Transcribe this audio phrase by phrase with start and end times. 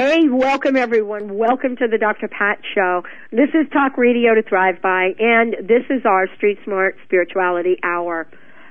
[0.00, 1.36] Hey, welcome everyone.
[1.36, 2.26] Welcome to the Dr.
[2.26, 3.02] Pat Show.
[3.32, 8.26] This is Talk Radio to Thrive By, and this is our Street Smart Spirituality Hour.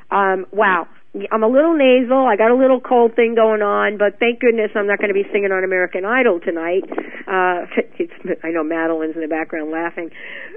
[0.10, 0.88] Um, wow.
[1.31, 2.26] I'm a little nasal.
[2.26, 5.13] I got a little cold thing going on, but thank goodness I'm not going to
[5.13, 6.89] be singing on American Idol tonight.
[7.28, 7.70] Uh,
[8.00, 10.09] it's, I know Madeline's in the background laughing.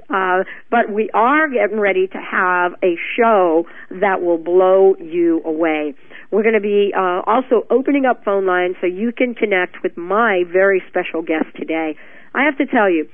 [0.09, 5.93] Uh, but we are getting ready to have a show that will blow you away.
[6.33, 9.95] We're going to be uh, also opening up phone lines so you can connect with
[9.95, 11.95] my very special guest today.
[12.33, 13.07] I have to tell you,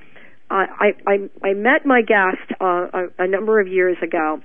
[0.49, 4.39] I I, I met my guest uh, a, a number of years ago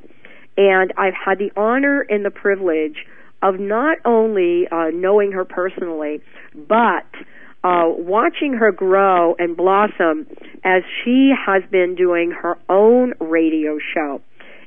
[0.56, 2.96] and I've had the honor and the privilege
[3.42, 6.20] of not only uh, knowing her personally,
[6.54, 7.06] but
[7.62, 10.26] uh, watching her grow and blossom
[10.64, 14.20] as she has been doing her own radio show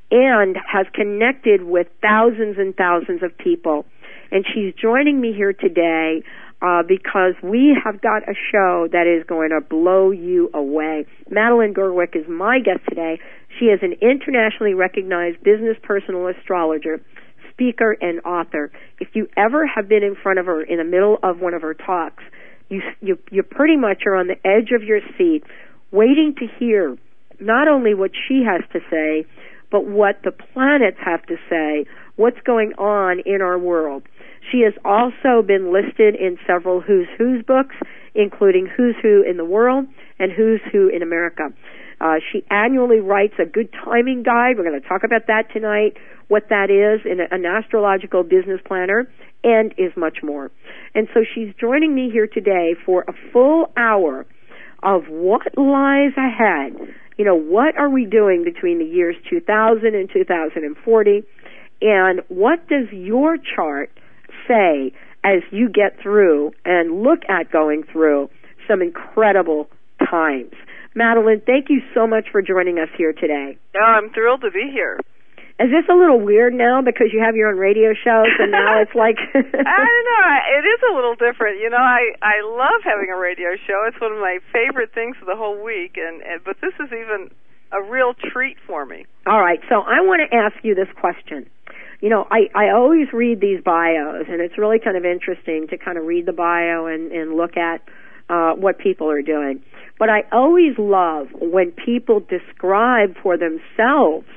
[0.10, 3.86] and has connected with thousands and thousands of people.
[4.32, 6.24] And she's joining me here today
[6.62, 11.06] uh, because we have got a show that is going to blow you away.
[11.30, 13.20] Madeline Gerwick is my guest today.
[13.60, 17.02] She is an internationally recognized business personal astrologer,
[17.52, 18.72] speaker, and author.
[19.00, 21.62] If you ever have been in front of her in the middle of one of
[21.62, 22.24] her talks,
[22.70, 25.44] you you you pretty much are on the edge of your seat,
[25.92, 26.98] waiting to hear
[27.40, 29.26] not only what she has to say,
[29.72, 34.04] but what the planets have to say, what's going on in our world.
[34.52, 37.76] She has also been listed in several Who's Who's books,
[38.16, 39.86] including Who's Who in the World
[40.20, 41.50] and Who's Who in America.
[42.00, 44.58] Uh, she annually writes a good timing guide.
[44.58, 49.10] We're going to talk about that tonight, what that is in an astrological business planner,
[49.44, 50.52] and is much more.
[50.94, 54.26] And so she's joining me here today for a full hour
[54.84, 56.78] of what lies ahead.
[57.18, 61.24] You know, what are we doing between the years 2000 and 2040?
[61.82, 63.92] And what does your chart
[64.48, 68.30] say as you get through and look at going through
[68.68, 69.70] some incredible
[70.10, 70.54] times?
[70.96, 73.58] Madeline, thank you so much for joining us here today.
[73.76, 75.00] Oh, I'm thrilled to be here.
[75.60, 78.78] Is this a little weird now because you have your own radio shows and now
[78.82, 81.58] it's like I don't know, it is a little different.
[81.62, 83.86] You know, I I love having a radio show.
[83.90, 86.94] It's one of my favorite things of the whole week and, and but this is
[86.94, 87.34] even
[87.74, 89.06] a real treat for me.
[89.26, 89.60] All right.
[89.68, 91.50] So I want to ask you this question.
[92.00, 95.78] You know, I I always read these bios and it's really kind of interesting to
[95.78, 97.82] kind of read the bio and and look at
[98.30, 99.64] uh what people are doing.
[99.98, 104.28] But I always love when people describe for themselves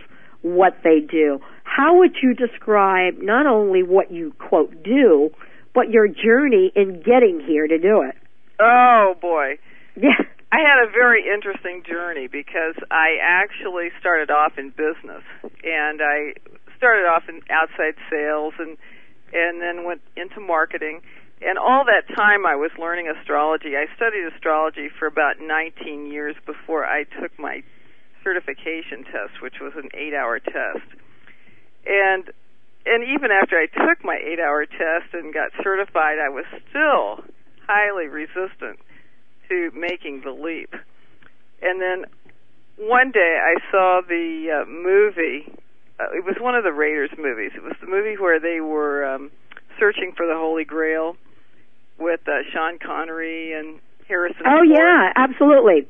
[0.42, 1.40] what they do.
[1.64, 5.30] How would you describe not only what you quote do,
[5.74, 8.16] but your journey in getting here to do it?
[8.58, 9.58] Oh boy.
[9.96, 10.16] Yeah.
[10.52, 15.22] I had a very interesting journey because I actually started off in business
[15.62, 16.34] and I
[16.80, 18.80] started off in outside sales and
[19.32, 21.02] and then went into marketing
[21.42, 23.76] and all that time I was learning astrology.
[23.76, 27.62] I studied astrology for about 19 years before I took my
[28.22, 30.88] certification test, which was an 8-hour test.
[31.86, 32.30] And
[32.86, 37.24] and even after I took my 8-hour test and got certified, I was still
[37.66, 38.80] highly resistant
[39.48, 40.72] to making the leap.
[41.60, 42.06] And then
[42.78, 45.52] one day I saw the uh, movie.
[46.00, 47.52] Uh, it was one of the Raiders movies.
[47.54, 49.30] It was the movie where they were um,
[49.78, 51.16] searching for the Holy Grail
[51.98, 54.42] with uh, Sean Connery and Harrison.
[54.46, 54.68] Oh Ford.
[54.68, 55.86] yeah, absolutely.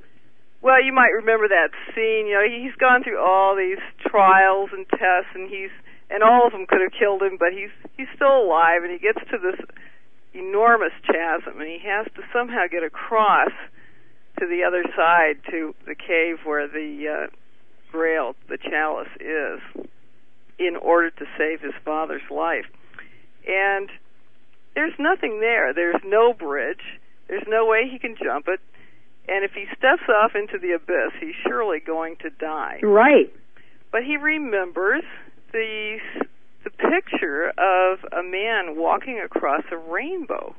[0.63, 2.27] Well, you might remember that scene.
[2.27, 5.71] You know, he's gone through all these trials and tests, and he's
[6.11, 8.99] and all of them could have killed him, but he's he's still alive, and he
[8.99, 9.61] gets to this
[10.35, 13.53] enormous chasm, and he has to somehow get across
[14.39, 17.37] to the other side to the cave where the uh,
[17.91, 19.61] Grail, the chalice, is,
[20.61, 22.67] in order to save his father's life.
[23.49, 23.89] And
[24.75, 25.73] there's nothing there.
[25.73, 27.01] There's no bridge.
[27.29, 28.61] There's no way he can jump it.
[29.27, 32.81] And if he steps off into the abyss, he's surely going to die.
[32.83, 33.33] Right.
[33.91, 35.05] But he remembers
[35.53, 35.99] the
[36.63, 40.55] the picture of a man walking across a rainbow.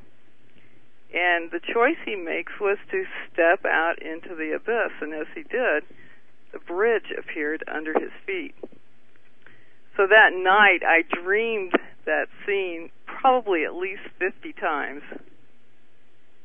[1.14, 5.44] And the choice he makes was to step out into the abyss, and as he
[5.44, 5.84] did,
[6.52, 8.56] the bridge appeared under his feet.
[9.98, 11.74] So that night I dreamed
[12.06, 15.04] that scene probably at least 50 times.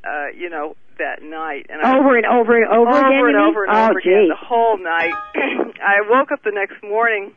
[0.04, 1.66] Uh, you know, that night.
[1.68, 3.28] And over I, and over and over, over again.
[3.28, 5.14] and over and oh, over again, the whole night.
[5.34, 7.32] I woke up the next morning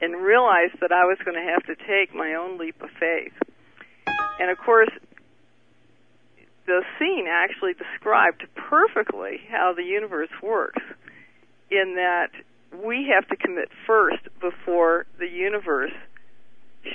[0.00, 3.32] and realized that I was going to have to take my own leap of faith.
[4.38, 4.88] And of course,
[6.66, 10.82] the scene actually described perfectly how the universe works
[11.70, 12.30] in that
[12.72, 15.92] we have to commit first before the universe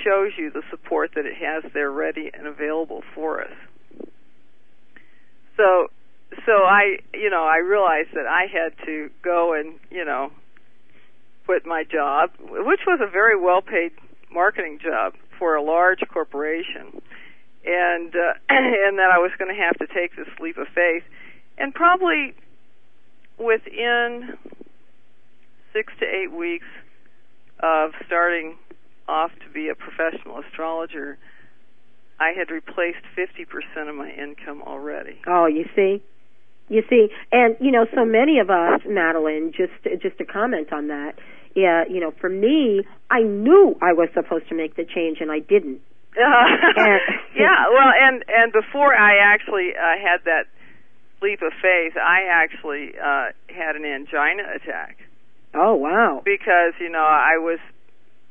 [0.04, 3.52] shows you the support that it has there ready and available for us.
[5.56, 5.88] So
[6.44, 10.30] so I, you know, I realized that I had to go and, you know,
[11.46, 13.92] quit my job, which was a very well-paid
[14.32, 17.00] marketing job for a large corporation,
[17.64, 21.04] and uh, and that I was going to have to take this leap of faith,
[21.56, 22.34] and probably
[23.38, 24.36] within
[25.76, 26.66] six to eight weeks
[27.60, 28.56] of starting
[29.08, 31.18] off to be a professional astrologer,
[32.18, 35.20] I had replaced 50% of my income already.
[35.26, 36.02] Oh, you see?
[36.68, 40.88] You see, and you know, so many of us, Madeline, just just to comment on
[40.88, 41.14] that,
[41.54, 45.30] yeah, you know, for me, I knew I was supposed to make the change, and
[45.30, 45.78] I didn't.
[46.16, 47.00] and,
[47.38, 50.50] yeah, well, and and before I actually uh, had that
[51.22, 54.98] leap of faith, I actually uh, had an angina attack.
[55.54, 56.22] Oh wow!
[56.24, 57.58] Because you know I was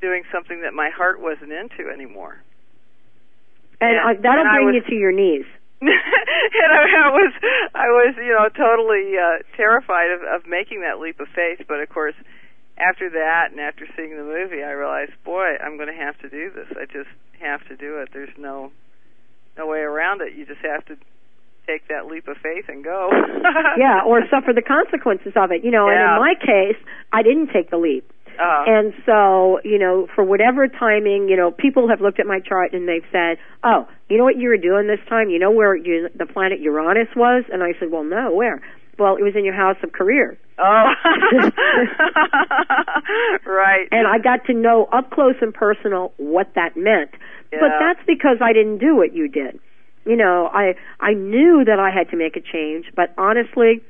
[0.02, 2.42] doing something that my heart wasn't into anymore.
[3.82, 5.46] And, and uh, that'll and bring was, you to your knees.
[5.82, 7.34] and I, I was,
[7.76, 11.66] I was, you know, totally uh, terrified of, of making that leap of faith.
[11.68, 12.16] But of course,
[12.78, 16.30] after that, and after seeing the movie, I realized, boy, I'm going to have to
[16.30, 16.68] do this.
[16.72, 18.10] I just have to do it.
[18.14, 18.72] There's no,
[19.58, 20.34] no way around it.
[20.34, 20.98] You just have to
[21.68, 23.10] take that leap of faith and go.
[23.78, 25.64] yeah, or suffer the consequences of it.
[25.64, 25.96] You know, yeah.
[25.96, 26.82] and in my case,
[27.12, 28.12] I didn't take the leap.
[28.40, 32.40] Uh, and so, you know, for whatever timing, you know, people have looked at my
[32.40, 35.30] chart and they've said, "Oh, you know what you were doing this time?
[35.30, 38.62] You know where you, the planet Uranus was?" And I said, "Well, no, where?"
[38.98, 40.38] Well, it was in your house of career.
[40.58, 40.64] Oh,
[43.46, 43.88] right.
[43.92, 47.12] And I got to know up close and personal what that meant.
[47.52, 47.60] Yeah.
[47.60, 49.60] But that's because I didn't do what you did.
[50.06, 53.81] You know, I I knew that I had to make a change, but honestly,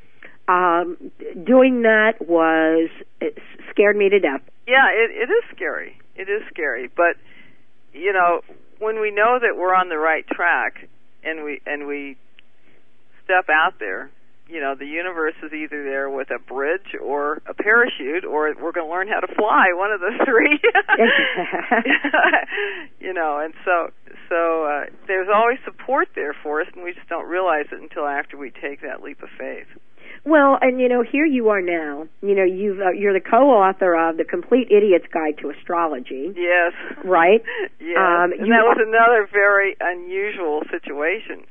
[0.48, 0.98] um,
[1.46, 2.90] doing that was
[3.20, 3.38] it
[3.70, 4.42] scared me to death.
[4.68, 5.98] Yeah, it, it is scary.
[6.16, 7.18] It is scary, but
[7.94, 8.42] you know,
[8.80, 10.88] when we know that we're on the right track
[11.24, 12.18] and we and we
[13.24, 14.12] step out there,
[14.48, 18.72] you know, the universe is either there with a bridge or a parachute, or we're
[18.72, 19.74] going to learn how to fly.
[19.74, 20.60] One of the three.
[23.06, 23.92] you know, and so
[24.30, 28.06] so uh, there's always support there for us, and we just don't realize it until
[28.06, 29.68] after we take that leap of faith.
[30.26, 32.08] Well, and you know, here you are now.
[32.22, 36.34] You know, you've uh, you're the co-author of the Complete Idiot's Guide to Astrology.
[36.36, 36.74] Yes.
[37.04, 37.44] Right.
[37.80, 37.98] yes.
[37.98, 41.46] Um, and that was another very unusual situation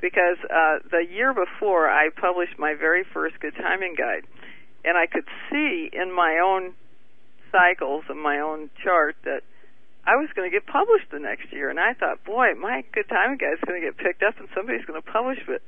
[0.00, 4.24] because uh, the year before I published my very first Good Timing Guide,
[4.84, 6.74] and I could see in my own
[7.50, 9.42] cycles and my own chart that
[10.06, 13.08] I was going to get published the next year, and I thought, boy, my Good
[13.08, 15.62] Guide is going to get picked up, and somebody's going to publish it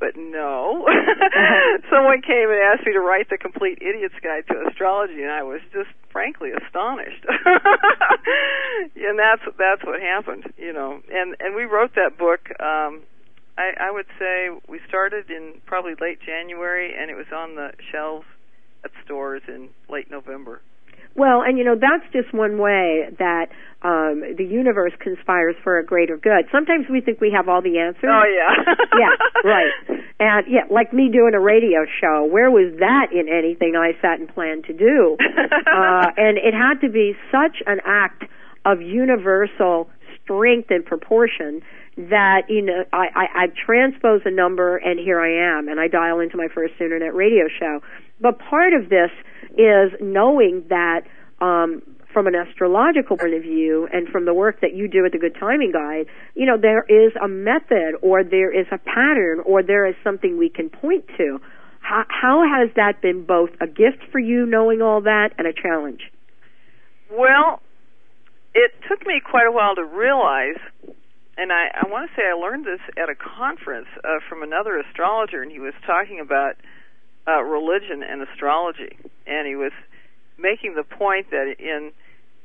[0.00, 0.88] but no.
[1.92, 5.42] Someone came and asked me to write the complete idiot's guide to astrology and I
[5.42, 7.22] was just frankly astonished.
[8.96, 11.00] and that's that's what happened, you know.
[11.12, 13.02] And and we wrote that book um
[13.58, 17.72] I I would say we started in probably late January and it was on the
[17.92, 18.26] shelves
[18.82, 20.62] at stores in late November.
[21.14, 23.46] Well, and you know that's just one way that
[23.82, 26.46] um, the universe conspires for a greater good.
[26.52, 28.10] Sometimes we think we have all the answers.
[28.10, 29.72] Oh yeah, yeah, right.
[30.20, 32.28] And yeah, like me doing a radio show.
[32.30, 35.16] Where was that in anything I sat and planned to do?
[35.20, 38.24] uh, and it had to be such an act
[38.64, 39.88] of universal
[40.22, 41.62] strength and proportion
[41.96, 45.88] that you know I, I I transpose a number and here I am and I
[45.88, 47.80] dial into my first internet radio show.
[48.20, 49.10] But part of this
[49.56, 51.02] is knowing that
[51.40, 51.82] um,
[52.12, 55.18] from an astrological point of view and from the work that you do at the
[55.18, 59.62] Good Timing Guide, you know, there is a method or there is a pattern or
[59.62, 61.40] there is something we can point to.
[61.80, 65.52] How, how has that been both a gift for you knowing all that and a
[65.52, 66.00] challenge?
[67.10, 67.60] Well,
[68.54, 70.58] it took me quite a while to realize,
[71.40, 74.78] and I, I want to say I learned this at a conference uh, from another
[74.78, 76.56] astrologer, and he was talking about
[77.26, 78.92] uh, religion and astrology,
[79.26, 79.72] and he was
[80.36, 81.92] making the point that in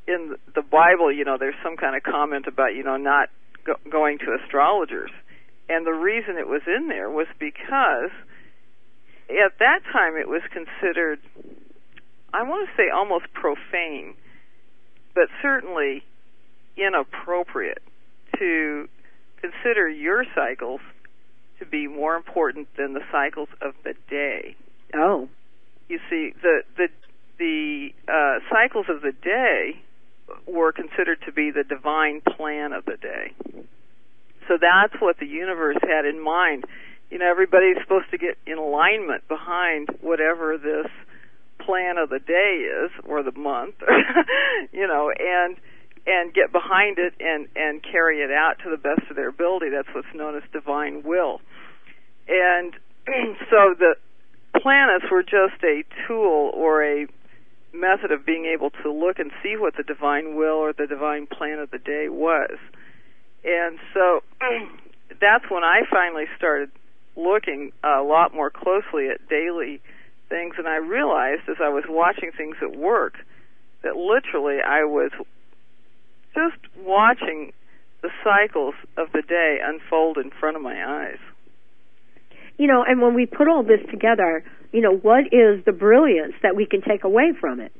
[0.07, 3.27] in the Bible, you know, there's some kind of comment about you know not
[3.65, 5.11] go- going to astrologers,
[5.67, 8.15] and the reason it was in there was because
[9.27, 11.19] at that time it was considered,
[12.33, 14.13] I want to say almost profane,
[15.13, 16.01] but certainly
[16.77, 17.83] inappropriate
[18.39, 18.87] to
[19.41, 20.81] consider your cycles
[21.59, 24.55] to be more important than the cycles of the day.
[24.93, 25.29] Oh.
[25.87, 26.87] You see, the the
[27.37, 29.81] the uh, cycles of the day
[30.47, 33.33] were considered to be the divine plan of the day.
[34.47, 36.65] So that's what the universe had in mind.
[37.09, 40.91] You know, everybody's supposed to get in alignment behind whatever this
[41.59, 43.75] plan of the day is or the month,
[44.71, 45.57] you know, and
[46.07, 49.69] and get behind it and and carry it out to the best of their ability.
[49.69, 51.41] That's what's known as divine will.
[52.27, 52.73] And
[53.49, 53.95] so the
[54.61, 57.07] planets were just a tool or a
[57.73, 61.27] method of being able to look and see what the divine will or the divine
[61.27, 62.57] plan of the day was.
[63.43, 64.21] And so
[65.21, 66.71] that's when I finally started
[67.15, 69.81] looking a lot more closely at daily
[70.29, 73.15] things and I realized as I was watching things at work
[73.83, 75.11] that literally I was
[76.35, 77.53] just watching
[78.01, 81.17] the cycles of the day unfold in front of my eyes.
[82.57, 86.33] You know, and when we put all this together, you know, what is the brilliance
[86.43, 87.71] that we can take away from it?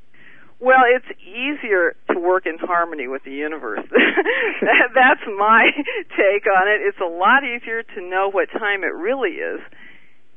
[0.59, 3.85] Well, it's easier to work in harmony with the universe.
[3.91, 5.69] That's my
[6.17, 6.81] take on it.
[6.81, 9.59] It's a lot easier to know what time it really is,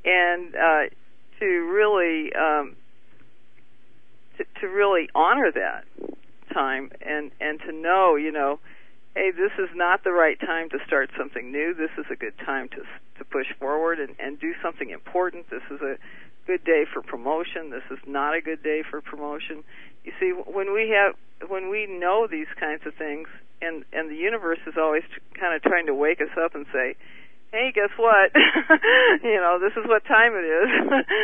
[0.05, 0.91] and uh,
[1.39, 2.77] to really um,
[4.37, 5.85] to, to really honor that
[6.59, 8.59] time, and and to know, you know,
[9.15, 11.75] hey, this is not the right time to start something new.
[11.75, 12.83] This is a good time to
[13.19, 15.51] to push forward and, and do something important.
[15.51, 15.99] This is a
[16.47, 17.71] good day for promotion.
[17.71, 19.65] This is not a good day for promotion.
[20.05, 21.15] You see, when we have
[21.49, 23.29] when we know these kinds of things,
[23.63, 25.05] and and the universe is always
[25.39, 26.97] kind of trying to wake us up and say,
[27.53, 28.33] "Hey, guess what?
[29.23, 30.71] you know, this is what time it is."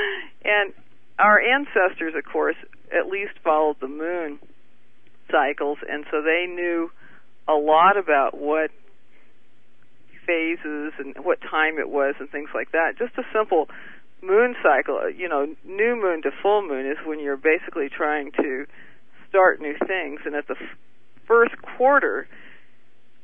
[0.45, 0.73] and
[1.19, 2.57] our ancestors, of course,
[2.93, 4.39] at least followed the moon
[5.31, 6.91] cycles, and so they knew
[7.49, 8.71] a lot about what
[10.27, 12.97] phases and what time it was and things like that.
[12.99, 13.69] Just a simple
[14.23, 18.67] moon cycle, you know, new moon to full moon is when you're basically trying to
[19.29, 20.79] start new things, and at the f-
[21.27, 22.27] first quarter,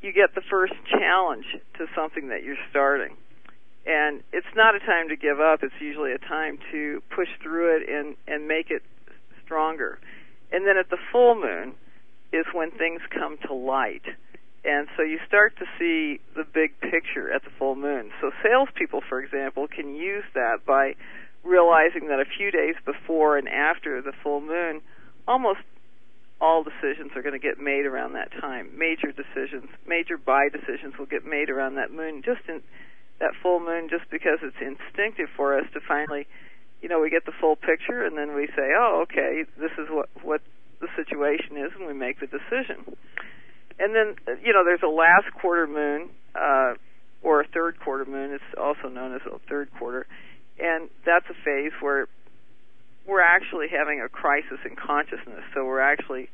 [0.02, 1.46] you get the first challenge
[1.78, 3.16] to something that you're starting.
[3.86, 5.62] And it's not a time to give up.
[5.62, 8.82] It's usually a time to push through it and and make it
[9.44, 9.98] stronger.
[10.52, 11.74] And then at the full moon
[12.32, 14.04] is when things come to light
[14.64, 18.10] and so you start to see the big picture at the full moon.
[18.20, 20.96] So salespeople, for example, can use that by
[21.42, 24.82] realizing that a few days before and after the full moon,
[25.26, 25.60] almost
[26.42, 28.68] all decisions are going to get made around that time.
[28.76, 32.60] Major decisions, major buy decisions will get made around that moon, just in
[33.18, 36.26] that full moon, just because it's instinctive for us to finally,
[36.82, 39.88] you know, we get the full picture and then we say, oh, okay, this is
[39.88, 40.42] what what
[40.80, 42.96] the situation is, and we make the decision
[43.80, 46.74] and then you know there's a last quarter moon uh,
[47.22, 48.32] or a third quarter moon.
[48.32, 50.06] It's also known as a third quarter,
[50.60, 52.06] and that's a phase where
[53.06, 55.42] we're actually having a crisis in consciousness.
[55.54, 56.28] So we're actually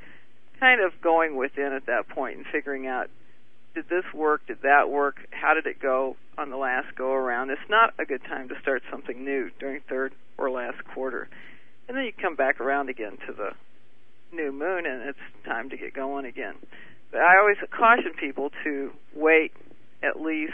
[0.58, 3.08] kind of going within at that point and figuring out
[3.74, 4.46] did this work?
[4.46, 5.16] Did that work?
[5.30, 7.50] How did it go on the last go around?
[7.50, 11.28] It's not a good time to start something new during third or last quarter.
[11.86, 13.50] And then you come back around again to the
[14.36, 16.54] new moon and it's time to get going again.
[17.10, 19.52] But I always caution people to wait
[20.02, 20.52] at least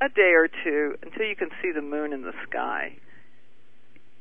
[0.00, 2.96] a day or two until you can see the moon in the sky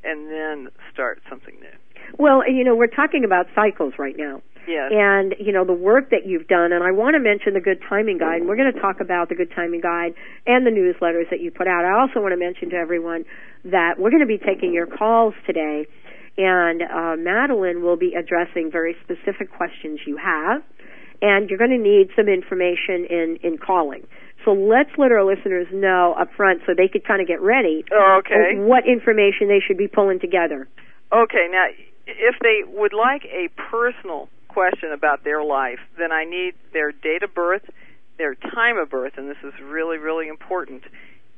[0.04, 1.78] and then start something new.
[2.18, 4.42] Well, you know, we're talking about cycles right now.
[4.68, 4.92] Yes.
[4.92, 7.80] And, you know, the work that you've done, and I want to mention the Good
[7.88, 10.14] Timing Guide, and we're going to talk about the Good Timing Guide
[10.46, 11.86] and the newsletters that you put out.
[11.86, 13.24] I also want to mention to everyone
[13.64, 15.88] that we're going to be taking your calls today,
[16.38, 20.64] and uh, Madeline will be addressing very specific questions you have
[21.22, 24.06] and you're going to need some information in in calling.
[24.46, 27.84] So let's let our listeners know up front so they could kind of get ready.
[27.92, 28.56] Oh, okay.
[28.56, 30.68] What information they should be pulling together.
[31.12, 31.48] Okay.
[31.52, 31.68] Now,
[32.06, 37.24] if they would like a personal question about their life, then I need their date
[37.24, 37.64] of birth,
[38.18, 40.84] their time of birth, and this is really, really important,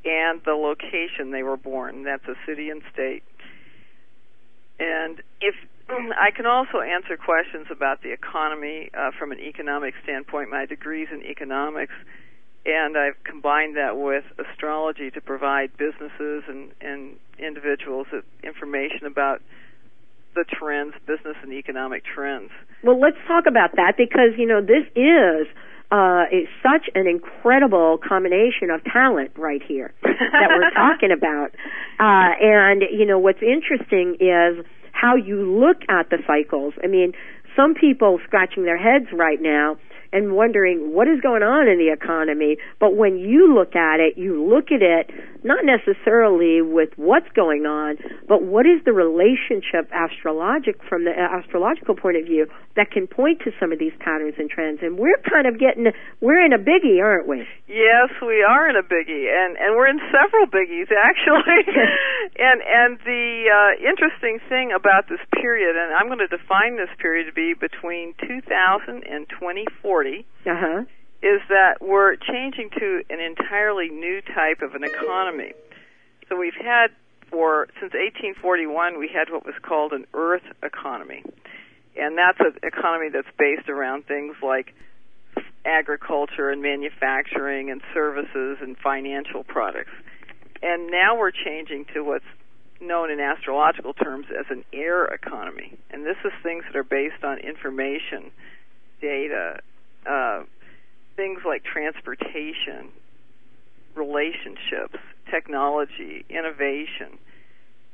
[0.06, 2.04] and the location they were born.
[2.04, 3.24] That's a city and state.
[4.80, 5.56] And if
[5.90, 10.50] I can also answer questions about the economy uh, from an economic standpoint.
[10.50, 11.94] My degree's in economics,
[12.66, 18.08] and I've combined that with astrology to provide businesses and, and individuals
[18.44, 19.42] information about
[20.36, 22.52] the trends, business and economic trends.
[22.84, 25.48] Well, let's talk about that because you know this is
[25.92, 31.52] uh, is such an incredible combination of talent right here that we're talking about.
[32.00, 36.74] Uh, and you know what's interesting is how you look at the cycles.
[36.84, 37.14] I mean,
[37.56, 39.78] some people scratching their heads right now
[40.12, 42.58] and wondering what is going on in the economy.
[42.80, 45.12] But when you look at it, you look at it
[45.44, 47.98] not necessarily with what's going on,
[48.28, 53.40] but what is the relationship astrologic from the astrological point of view that can point
[53.44, 54.80] to some of these patterns and trends.
[54.82, 57.48] And we're kind of getting we're in a biggie, aren't we?
[57.68, 61.64] Yes, we are in a biggie, and and we're in several biggies actually.
[62.40, 66.92] and and the uh, interesting thing about this period, and I'm going to define this
[67.00, 69.28] period to be between 2000 and
[70.04, 70.82] 2040 uh-huh.
[71.22, 75.54] is that we're changing to an entirely new type of an economy.
[76.28, 76.88] So we've had
[77.30, 81.24] for since 1841 we had what was called an earth economy,
[81.96, 84.74] and that's an economy that's based around things like
[85.66, 89.92] agriculture and manufacturing and services and financial products.
[90.62, 92.26] And now we're changing to what's
[92.82, 95.78] known in astrological terms as an air economy.
[95.92, 98.32] And this is things that are based on information,
[99.02, 99.60] data,
[100.06, 100.44] uh,
[101.16, 102.90] things like transportation,
[103.96, 104.98] relationships,
[105.30, 107.18] technology, innovation.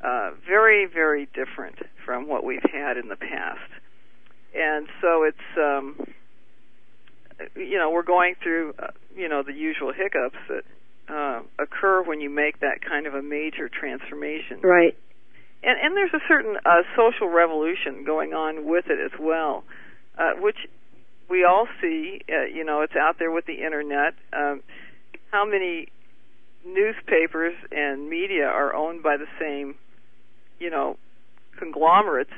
[0.04, 3.72] Uh, very, very different from what we've had in the past.
[4.54, 6.08] And so it's, um,
[7.56, 10.64] you know, we're going through, uh, you know, the usual hiccups that
[11.08, 14.60] uh, occur when you make that kind of a major transformation.
[14.62, 14.96] Right.
[15.64, 19.64] And, and there's a certain uh, social revolution going on with it as well,
[20.18, 20.58] uh, which
[21.29, 22.22] we all see.
[22.29, 24.13] Uh, you know, it's out there with the internet.
[24.34, 24.62] Um,
[25.32, 25.88] how many
[26.65, 29.75] newspapers and media are owned by the same,
[30.60, 30.98] you know,
[31.58, 32.34] conglomerates?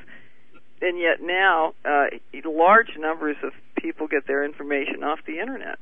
[0.81, 2.05] And yet now, uh,
[2.45, 5.79] large numbers of people get their information off the internet.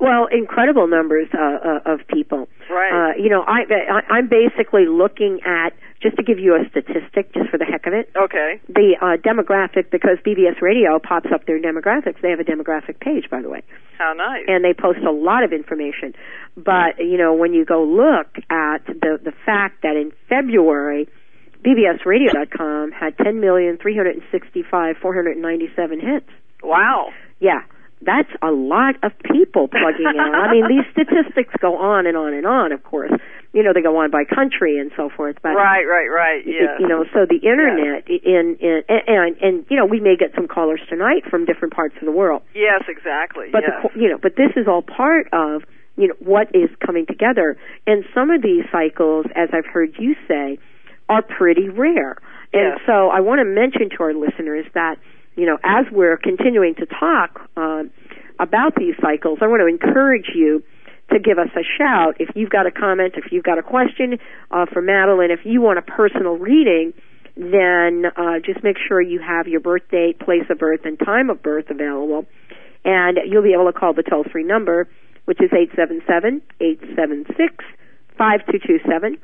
[0.00, 2.48] Well, incredible numbers uh, uh, of people.
[2.70, 3.12] Right.
[3.12, 7.32] Uh, you know, I, I I'm basically looking at just to give you a statistic,
[7.34, 8.10] just for the heck of it.
[8.16, 8.60] Okay.
[8.68, 12.20] The uh, demographic, because BBS Radio pops up their demographics.
[12.22, 13.62] They have a demographic page, by the way,
[13.98, 14.44] How nice.
[14.46, 16.14] and they post a lot of information.
[16.56, 21.08] But you know, when you go look at the the fact that in February.
[21.58, 26.26] BBSRadio.com had 10,365,497 hits.
[26.62, 27.10] wow.
[27.40, 27.62] Yeah,
[28.02, 30.34] that's a lot of people plugging in.
[30.34, 32.72] I mean, these statistics go on and on and on.
[32.72, 33.10] Of course,
[33.52, 35.36] you know they go on by country and so forth.
[35.42, 36.46] But Right, right, right.
[36.46, 36.78] it- Yeah.
[36.78, 40.34] you know, so the internet in, in and, and and you know we may get
[40.34, 42.42] some callers tonight from different parts of the world.
[42.54, 43.46] Yes, exactly.
[43.50, 43.92] But yes.
[43.94, 45.62] the, you know, but this is all part of
[45.96, 47.56] you know what is coming together.
[47.86, 50.58] And some of these cycles, as I've heard you say,
[51.08, 52.16] are pretty rare.
[52.52, 52.80] And Yes.
[52.86, 54.96] so I want to mention to our listeners that
[55.36, 57.90] you know as we're continuing to talk um,
[58.38, 60.62] about these cycles, I want to encourage you
[61.12, 64.18] to give us a shout if you've got a comment, if you've got a question
[64.50, 66.92] uh, for Madeline, if you want a personal reading.
[67.36, 71.30] Then uh, just make sure you have your birth date, place of birth, and time
[71.30, 72.26] of birth available
[72.84, 74.88] and you'll be able to call the toll free number,
[75.24, 77.64] which is 877 876
[78.16, 79.18] 5227,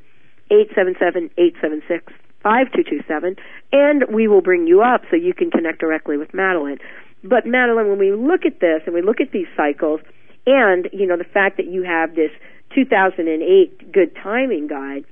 [0.50, 2.12] 877 876
[2.44, 3.36] 5227,
[3.72, 6.78] and we will bring you up so you can connect directly with Madeline.
[7.24, 10.00] But Madeline, when we look at this and we look at these cycles,
[10.46, 12.30] and you know the fact that you have this
[12.74, 15.04] 2008 good timing guide,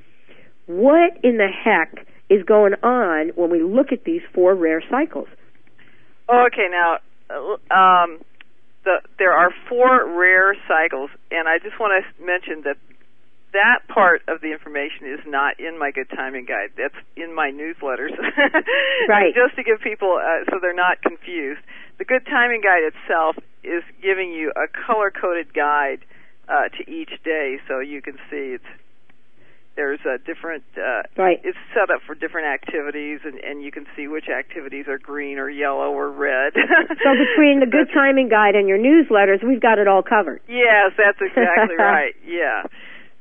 [0.66, 5.29] what in the heck is going on when we look at these four rare cycles?
[6.29, 6.99] Okay, now
[7.31, 8.21] uh, um,
[8.85, 12.77] the, there are four rare cycles, and I just want to mention that
[13.53, 16.73] that part of the information is not in my good timing guide.
[16.77, 18.16] That's in my newsletters,
[19.09, 19.35] Right.
[19.35, 21.61] Just to give people uh, so they're not confused.
[21.99, 26.01] The good timing guide itself is giving you a color coded guide
[26.48, 28.64] uh, to each day, so you can see it's
[29.75, 31.40] there's a different uh, Right.
[31.42, 35.38] it's set up for different activities and, and you can see which activities are green
[35.38, 36.53] or yellow or red.
[36.53, 40.42] So between the good timing guide and your newsletters, we've got it all covered.
[40.46, 42.12] Yes, that's exactly right.
[42.27, 42.64] Yeah.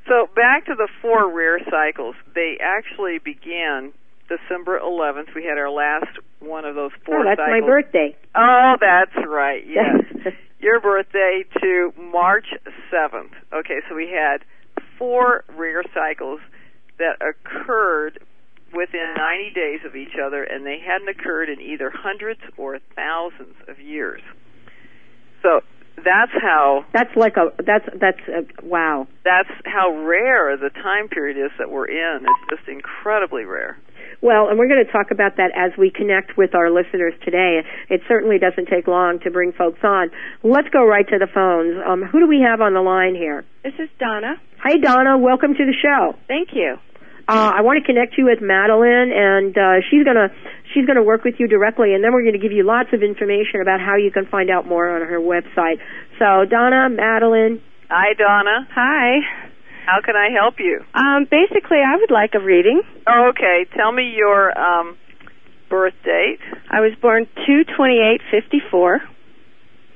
[0.10, 2.16] So back to the four rare cycles.
[2.36, 3.94] They actually began
[4.32, 5.36] December 11th.
[5.36, 7.62] We had our last one of those four oh, that's cycles.
[7.62, 8.16] my birthday.
[8.36, 9.64] Oh, that's right.
[9.68, 10.34] Yes.
[10.60, 12.48] Your birthday to March
[12.92, 13.34] 7th.
[13.54, 14.46] Okay, so we had
[14.98, 16.40] four rare cycles
[17.00, 18.20] that occurred
[18.74, 23.56] within 90 days of each other, and they hadn't occurred in either hundreds or thousands
[23.68, 24.22] of years.
[25.42, 25.62] So
[25.98, 29.08] that's how That's like a that's that's a, wow.
[29.24, 32.24] that's how rare the time period is that we're in.
[32.24, 33.78] It's just incredibly rare.
[34.22, 37.62] Well, and we're going to talk about that as we connect with our listeners today.
[37.90, 40.12] It certainly doesn't take long to bring folks on.
[40.44, 41.82] Let's go right to the phones.
[41.86, 43.46] Um, who do we have on the line here?
[43.64, 44.36] This is Donna.
[44.62, 45.18] Hi, Donna.
[45.18, 46.16] Welcome to the show.
[46.28, 46.78] Thank you.
[47.28, 50.30] Uh, I want to connect you with Madeline, and uh, she's gonna
[50.74, 53.04] she's gonna work with you directly, and then we're going to give you lots of
[53.04, 55.80] information about how you can find out more on her website.
[56.20, 57.62] So, Donna, Madeline,
[57.94, 58.66] Hi, Donna.
[58.74, 59.51] Hi.
[59.86, 60.82] How can I help you?
[60.94, 62.82] Um, basically, I would like a reading.
[63.08, 63.66] Oh, okay.
[63.76, 64.98] Tell me your um,
[65.70, 66.40] birth date.
[66.70, 69.00] I was born two twenty eight fifty four.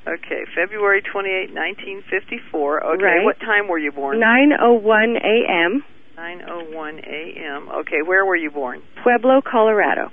[0.07, 2.83] Okay, February 28, 1954.
[2.93, 3.23] Okay, Right.
[3.25, 4.19] what time were you born?
[4.19, 5.83] Nine oh one a.m.
[6.15, 7.69] 9:01 a.m.
[7.81, 8.81] Okay, where were you born?
[9.03, 10.11] Pueblo, Colorado.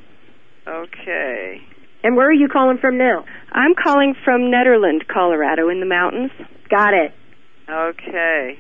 [0.67, 1.61] Okay.
[2.03, 3.25] and where are you calling from now?
[3.53, 6.31] I'm calling from Nederland, Colorado, in the mountains.
[6.71, 7.13] Got it.
[7.69, 8.59] Okay.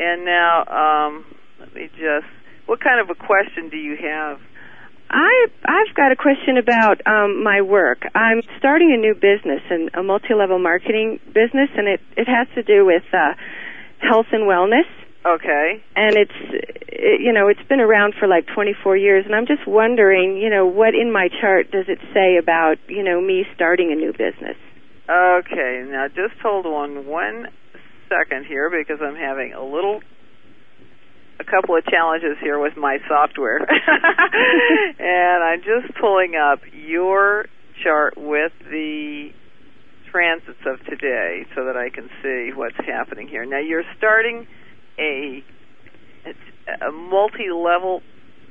[0.00, 1.24] And now um
[1.60, 2.26] let me just.
[2.66, 4.40] What kind of a question do you have?
[5.10, 8.02] I I've got a question about um, my work.
[8.14, 12.62] I'm starting a new business, and a multi-level marketing business, and it it has to
[12.62, 13.34] do with uh,
[13.98, 14.88] health and wellness.
[15.26, 15.82] Okay.
[15.96, 16.40] And it's
[16.88, 20.48] it, you know it's been around for like 24 years, and I'm just wondering, you
[20.48, 24.12] know, what in my chart does it say about you know me starting a new
[24.12, 24.56] business?
[25.10, 25.84] Okay.
[25.90, 27.48] Now just hold on one
[28.10, 30.00] second here because I'm having a little
[31.40, 33.60] a couple of challenges here with my software.
[34.98, 37.46] and I'm just pulling up your
[37.82, 39.30] chart with the
[40.10, 43.46] transits of today so that I can see what's happening here.
[43.46, 44.46] Now you're starting
[44.98, 45.42] a
[46.86, 48.02] a multi-level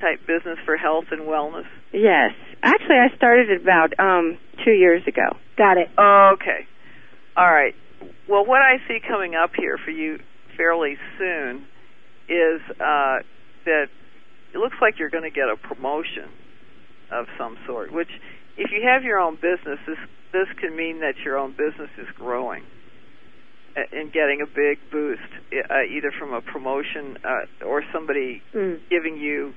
[0.02, 1.68] type business for health and wellness.
[1.94, 2.32] Yes.
[2.64, 5.38] Actually, I started it about um 2 years ago.
[5.58, 5.90] Got it.
[5.98, 6.66] Okay.
[7.38, 7.76] All right.
[8.28, 10.20] Well, what I see coming up here for you
[10.58, 11.66] fairly soon
[12.28, 13.20] is uh,
[13.66, 13.88] that
[14.54, 16.30] it looks like you're going to get a promotion
[17.12, 17.92] of some sort.
[17.92, 18.10] Which,
[18.58, 19.98] if you have your own business, this
[20.32, 22.64] this can mean that your own business is growing
[23.76, 25.22] and getting a big boost,
[25.54, 28.80] uh, either from a promotion uh, or somebody Mm.
[28.90, 29.54] giving you,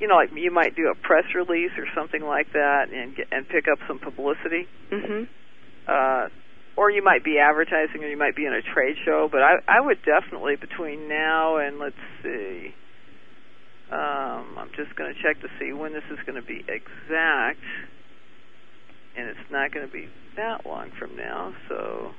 [0.00, 3.28] you know, like you might do a press release or something like that, and get,
[3.30, 4.66] and pick up some publicity.
[4.90, 5.28] Mhm.
[5.86, 6.28] Uh,
[6.76, 9.28] or you might be advertising, or you might be in a trade show.
[9.30, 12.74] But I, I would definitely between now and let's see.
[13.92, 17.60] Um, I'm just going to check to see when this is going to be exact,
[19.16, 21.52] and it's not going to be that long from now.
[21.68, 22.10] So,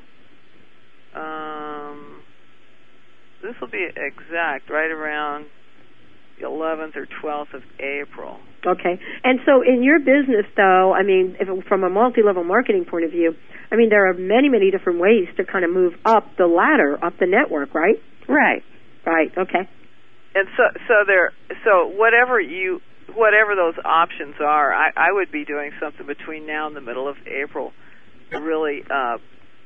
[1.19, 2.21] um,
[3.41, 5.47] this will be exact right around
[6.41, 8.39] 11th or 12th of April.
[8.65, 8.99] Okay.
[9.23, 13.11] And so in your business though, I mean, if, from a multi-level marketing point of
[13.11, 13.35] view,
[13.71, 16.97] I mean, there are many, many different ways to kind of move up the ladder,
[17.03, 17.95] up the network, right?
[18.27, 18.63] Right.
[19.05, 19.31] Right.
[19.37, 19.67] Okay.
[20.35, 21.31] and so so there
[21.65, 22.79] so whatever you
[23.13, 27.07] whatever those options are i i would be doing something between now and the middle
[27.09, 27.73] of april
[28.31, 29.17] to really uh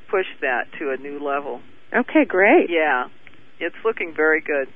[0.09, 1.61] push that to a new level
[1.95, 2.69] Okay, great.
[2.69, 3.05] yeah
[3.59, 4.67] it's looking very good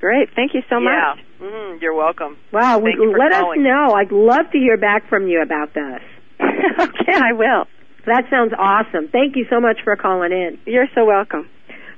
[0.00, 0.30] Great.
[0.34, 1.24] Thank you so yeah much.
[1.40, 2.78] mm, you're welcome Wow.
[2.78, 3.60] We, let calling.
[3.60, 3.92] us know.
[3.94, 6.00] I'd love to hear back from you about this.
[6.40, 7.66] okay, I will.
[8.06, 9.08] That sounds awesome.
[9.12, 10.58] Thank you so much for calling in.
[10.66, 11.48] You're so welcome.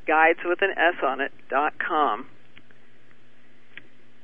[0.06, 2.28] guides with an s on it dot com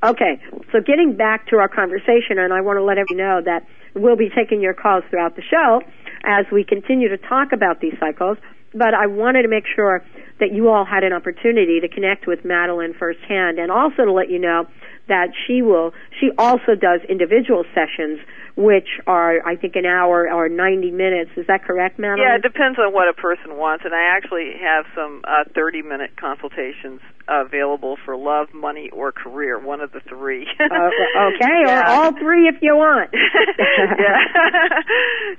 [0.03, 0.39] Okay,
[0.71, 3.65] so getting back to our conversation, and I want to let everyone know that
[3.95, 5.81] we'll be taking your calls throughout the show
[6.23, 8.37] as we continue to talk about these cycles.
[8.73, 10.03] But I wanted to make sure
[10.39, 14.29] that you all had an opportunity to connect with Madeline firsthand, and also to let
[14.29, 14.67] you know
[15.07, 15.93] that she will.
[16.19, 18.19] She also does individual sessions,
[18.55, 21.31] which are I think an hour or ninety minutes.
[21.37, 22.27] Is that correct, Madeline?
[22.27, 26.17] Yeah, it depends on what a person wants, and I actually have some uh, 30-minute
[26.19, 29.59] consultations available for love, money, or career.
[29.59, 30.47] One of the three.
[30.59, 30.89] Uh,
[31.33, 33.09] okay, or all three if you want.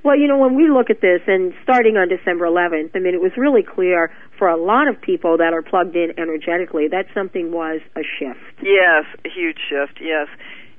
[0.04, 3.14] Well, you know, when we look at this, and starting on December 11th, I mean,
[3.14, 7.06] it was really clear for a lot of people that are plugged in energetically that
[7.14, 8.40] something was a shift.
[8.62, 9.98] yes, a huge shift.
[10.00, 10.28] Yes,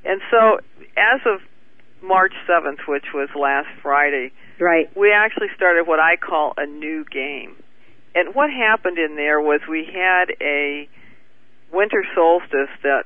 [0.06, 0.60] and so
[0.98, 1.42] as of
[2.02, 4.90] March 7th, which was last Friday, Right.
[4.96, 7.56] we actually started what I call a new game.
[8.16, 10.90] And what happened in there was we had a
[11.72, 13.04] winter solstice that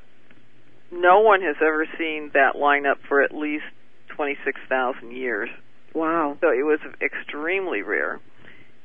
[0.90, 3.64] no one has ever seen that line up for at least
[4.08, 5.48] 26,000 years.
[5.94, 6.36] Wow.
[6.40, 8.20] So it was extremely rare.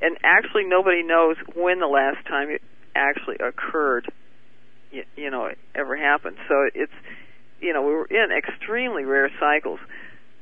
[0.02, 2.62] And actually nobody knows when the last time it
[2.96, 4.08] actually occurred,
[4.92, 6.38] you, you know, it ever happened.
[6.48, 6.94] So it's,
[7.60, 9.80] you know, we were in extremely rare cycles.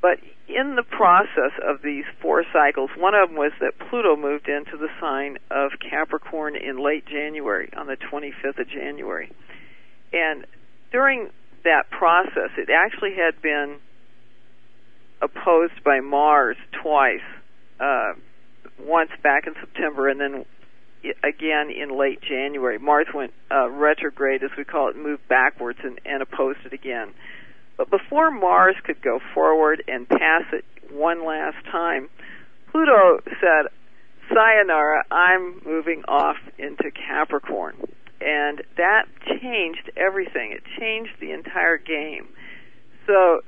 [0.01, 4.47] But in the process of these four cycles, one of them was that Pluto moved
[4.47, 9.31] into the sign of Capricorn in late January, on the 25th of January.
[10.13, 10.45] And
[10.91, 11.29] during
[11.63, 13.77] that process, it actually had been
[15.21, 17.25] opposed by Mars twice,
[17.79, 18.13] uh,
[18.79, 20.45] once back in September and then
[21.23, 22.77] again in late January.
[22.77, 27.13] Mars went uh, retrograde, as we call it, moved backwards and, and opposed it again.
[27.77, 32.09] But before Mars could go forward and pass it one last time,
[32.71, 33.71] Pluto said,
[34.33, 37.75] sayonara, I'm moving off into Capricorn.
[38.19, 39.03] And that
[39.41, 40.51] changed everything.
[40.51, 42.27] It changed the entire game.
[43.05, 43.41] So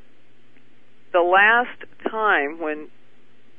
[1.12, 2.90] the last time when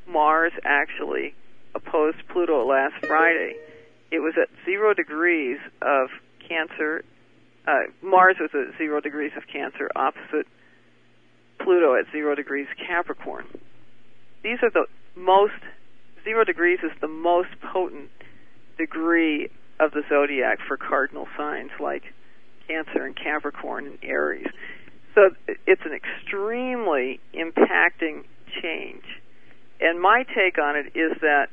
[0.06, 1.34] Mars actually
[1.74, 3.54] opposed Pluto last Friday,
[4.10, 6.08] it was at zero degrees of
[6.48, 7.04] Cancer.
[7.66, 10.46] Uh, Mars was at zero degrees of Cancer opposite
[11.70, 13.44] Pluto at zero degrees Capricorn.
[14.42, 15.62] These are the most,
[16.24, 18.10] zero degrees is the most potent
[18.76, 22.02] degree of the zodiac for cardinal signs like
[22.66, 24.48] Cancer and Capricorn and Aries.
[25.14, 25.30] So
[25.64, 28.24] it's an extremely impacting
[28.60, 29.04] change.
[29.80, 31.50] And my take on it is that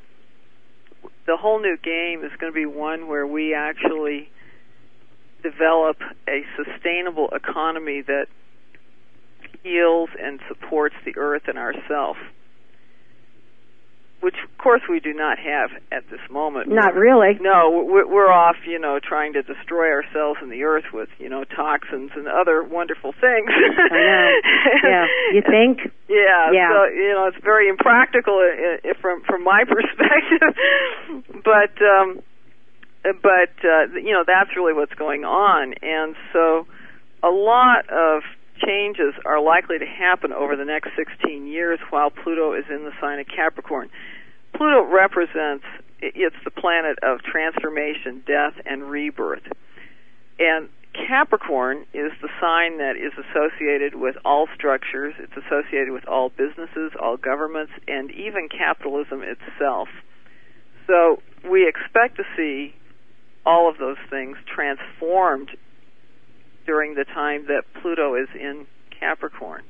[1.28, 4.30] the whole new game is going to be one where we actually
[5.44, 8.26] develop a sustainable economy that
[9.68, 12.18] heals and supports the earth and ourselves
[14.20, 16.68] which of course we do not have at this moment.
[16.68, 17.38] Not really.
[17.40, 21.44] No, we're off, you know, trying to destroy ourselves and the earth with, you know,
[21.44, 23.48] toxins and other wonderful things.
[23.48, 24.30] I know.
[24.88, 25.06] Yeah.
[25.32, 25.92] You think?
[26.08, 26.50] Yeah.
[26.52, 26.68] Yeah.
[26.70, 30.54] So, you know, it's very impractical uh, uh, from from my perspective,
[31.44, 32.20] but um
[33.22, 35.74] but uh you know, that's really what's going on.
[35.82, 36.66] And so
[37.22, 38.22] a lot of
[38.64, 42.92] changes are likely to happen over the next 16 years while Pluto is in the
[43.00, 43.90] sign of Capricorn.
[44.54, 45.64] Pluto represents
[46.00, 49.42] it's the planet of transformation, death, and rebirth.
[50.38, 56.30] And Capricorn is the sign that is associated with all structures, it's associated with all
[56.30, 59.88] businesses, all governments, and even capitalism itself.
[60.86, 62.74] So we expect to see
[63.44, 65.50] all of those things transformed
[66.68, 68.66] during the time that Pluto is in
[69.00, 69.62] Capricorn.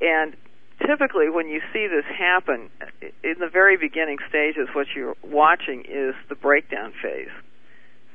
[0.00, 0.36] And
[0.86, 2.70] typically when you see this happen,
[3.02, 7.34] in the very beginning stages, what you're watching is the breakdown phase.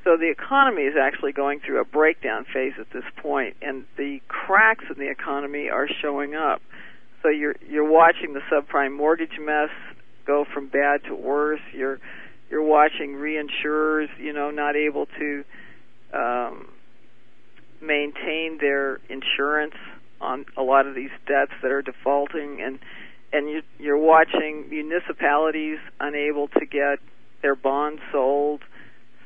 [0.05, 4.19] So the economy is actually going through a breakdown phase at this point, and the
[4.29, 6.61] cracks in the economy are showing up.
[7.21, 9.69] So you're you're watching the subprime mortgage mess
[10.25, 11.61] go from bad to worse.
[11.73, 11.99] You're
[12.49, 15.45] you're watching reinsurers, you know, not able to
[16.13, 16.67] um,
[17.83, 19.75] maintain their insurance
[20.21, 22.79] on a lot of these debts that are defaulting and
[23.33, 26.99] and you, you're watching municipalities unable to get
[27.41, 28.61] their bonds sold,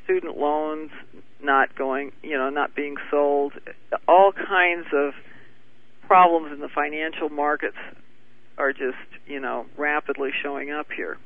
[0.04, 0.90] student loans
[1.42, 3.52] not going, you know, not being sold,
[4.08, 5.12] all kinds of
[6.06, 7.76] problems in the financial markets
[8.56, 11.18] are just, you know, rapidly showing up here.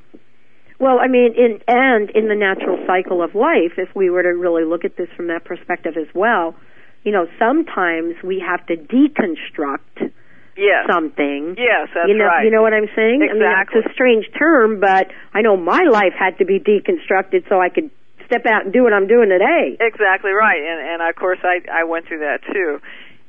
[0.79, 4.29] Well, I mean, in and in the natural cycle of life, if we were to
[4.29, 6.55] really look at this from that perspective as well,
[7.03, 10.11] you know, sometimes we have to deconstruct
[10.55, 10.87] yes.
[10.87, 11.55] something.
[11.57, 12.45] Yes, that's you know, right.
[12.45, 13.21] You know what I'm saying?
[13.21, 13.45] Exactly.
[13.45, 17.47] I mean, it's a strange term, but I know my life had to be deconstructed
[17.49, 17.91] so I could
[18.25, 19.77] step out and do what I'm doing today.
[19.79, 22.79] Exactly right, and and of course I I went through that too.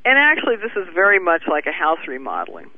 [0.05, 2.69] And actually, this is very much like a house remodeling,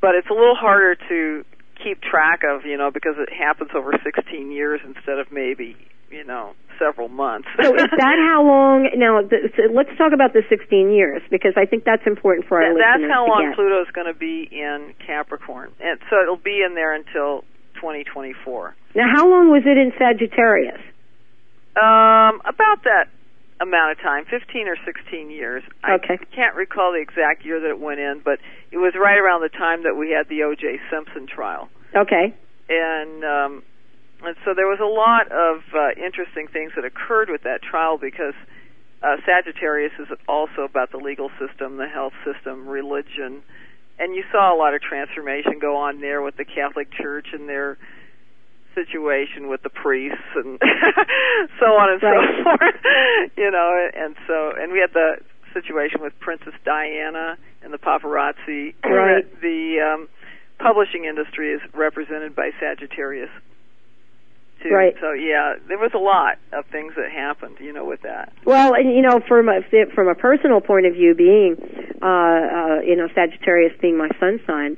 [0.00, 1.44] but it's a little harder to
[1.82, 5.76] keep track of, you know, because it happens over 16 years instead of maybe,
[6.10, 7.48] you know, several months.
[7.60, 8.88] so is that how long?
[8.96, 12.62] Now, the, so let's talk about the 16 years because I think that's important for
[12.62, 13.10] our That's listeners.
[13.12, 13.56] how to long get.
[13.56, 17.42] Pluto's going to be in Capricorn, and so it'll be in there until
[17.76, 18.74] 2024.
[18.94, 20.80] Now, how long was it in Sagittarius?
[21.76, 23.08] Um, about that
[23.60, 25.62] amount of time, 15 or 16 years.
[25.84, 26.18] Okay.
[26.20, 28.38] I can't recall the exact year that it went in, but
[28.70, 30.80] it was right around the time that we had the O.J.
[30.90, 31.68] Simpson trial.
[31.94, 32.34] Okay.
[32.68, 33.62] And um,
[34.24, 37.98] and so there was a lot of uh, interesting things that occurred with that trial
[37.98, 38.34] because
[39.02, 43.42] uh, Sagittarius is also about the legal system, the health system, religion,
[43.98, 47.48] and you saw a lot of transformation go on there with the Catholic Church and
[47.48, 47.78] their
[48.74, 50.60] situation with the priests and
[51.60, 52.28] so on and Right.
[52.36, 52.74] so forth.
[53.36, 55.16] you know, and so and we had the
[55.54, 58.74] situation with Princess Diana and the paparazzi.
[58.84, 59.24] Right.
[59.40, 60.08] The um,
[60.58, 63.30] publishing industry is represented by Sagittarius.
[64.62, 64.70] Too.
[64.70, 64.94] Right.
[65.00, 68.32] So yeah, there was a lot of things that happened, you know, with that.
[68.44, 69.60] Well, and you know, from a
[69.94, 71.56] from a personal point of view, being
[72.02, 74.76] uh, uh, you know Sagittarius being my sun sign,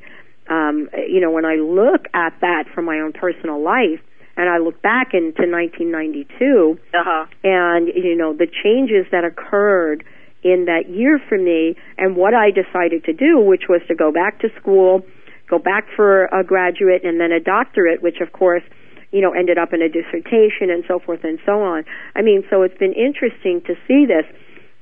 [0.50, 4.00] um, you know, when I look at that from my own personal life,
[4.36, 7.26] and I look back into 1992, Uh huh.
[7.44, 10.04] and you know the changes that occurred
[10.42, 14.10] in that year for me, and what I decided to do, which was to go
[14.12, 15.04] back to school,
[15.48, 18.62] go back for a graduate and then a doctorate, which of course
[19.12, 21.84] you know, ended up in a dissertation and so forth and so on.
[22.14, 24.24] I mean, so it's been interesting to see this.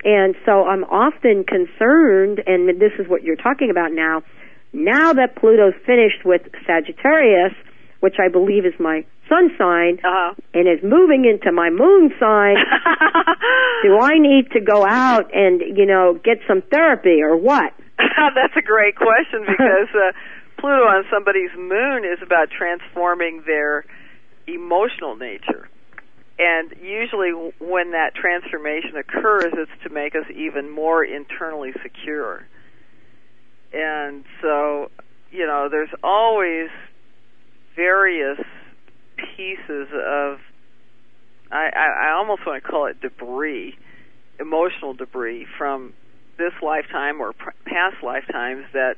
[0.04, 4.22] And so I'm often concerned, and this is what you're talking about now,
[4.72, 7.54] now that Pluto's finished with Sagittarius,
[8.00, 10.34] which I believe is my sun sign Uh-huh.
[10.54, 12.56] and is moving into my moon sign,
[13.82, 17.72] do I need to go out and, you know, get some therapy or what?
[17.98, 20.12] That's a great question because uh,
[20.60, 23.84] Pluto on somebody's moon is about transforming their
[24.46, 25.68] emotional nature.
[26.38, 32.46] And usually, when that transformation occurs, it's to make us even more internally secure.
[33.72, 34.90] And so,
[35.30, 36.68] you know, there's always
[37.74, 38.38] various
[39.37, 40.38] pieces of,
[41.50, 43.76] I, I, almost want to call it debris,
[44.38, 45.94] emotional debris from
[46.38, 47.32] this lifetime or
[47.64, 48.96] past lifetimes that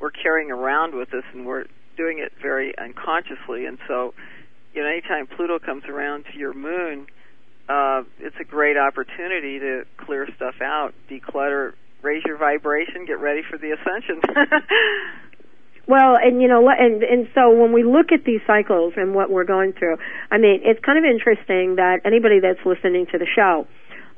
[0.00, 3.66] we're carrying around with us and we're doing it very unconsciously.
[3.66, 4.14] And so,
[4.74, 7.06] you know, anytime Pluto comes around to your moon,
[7.68, 13.42] uh, it's a great opportunity to clear stuff out, declutter, raise your vibration, get ready
[13.48, 14.20] for the ascension.
[15.90, 19.12] Well, and you know, le- and and so when we look at these cycles and
[19.12, 19.96] what we're going through,
[20.30, 23.66] I mean, it's kind of interesting that anybody that's listening to the show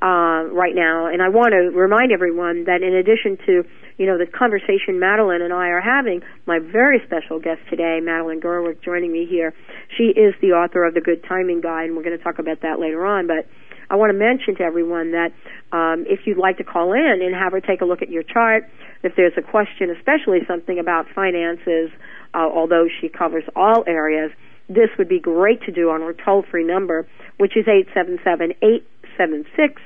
[0.04, 3.64] uh, right now, and I want to remind everyone that in addition to
[4.02, 8.40] you know the conversation Madeline and I are having, my very special guest today, Madeline
[8.40, 9.54] Gerwick, joining me here.
[9.96, 12.62] She is the author of the Good Timing Guide, and we're going to talk about
[12.62, 13.46] that later on, but.
[13.90, 15.34] I want to mention to everyone that
[15.70, 18.22] um, if you'd like to call in and have her take a look at your
[18.22, 18.64] chart,
[19.02, 21.90] if there's a question, especially something about finances,
[22.32, 24.30] uh, although she covers all areas,
[24.66, 28.54] this would be great to do on her toll-free number, which is eight seven seven
[28.62, 28.88] eight
[29.18, 29.82] seven six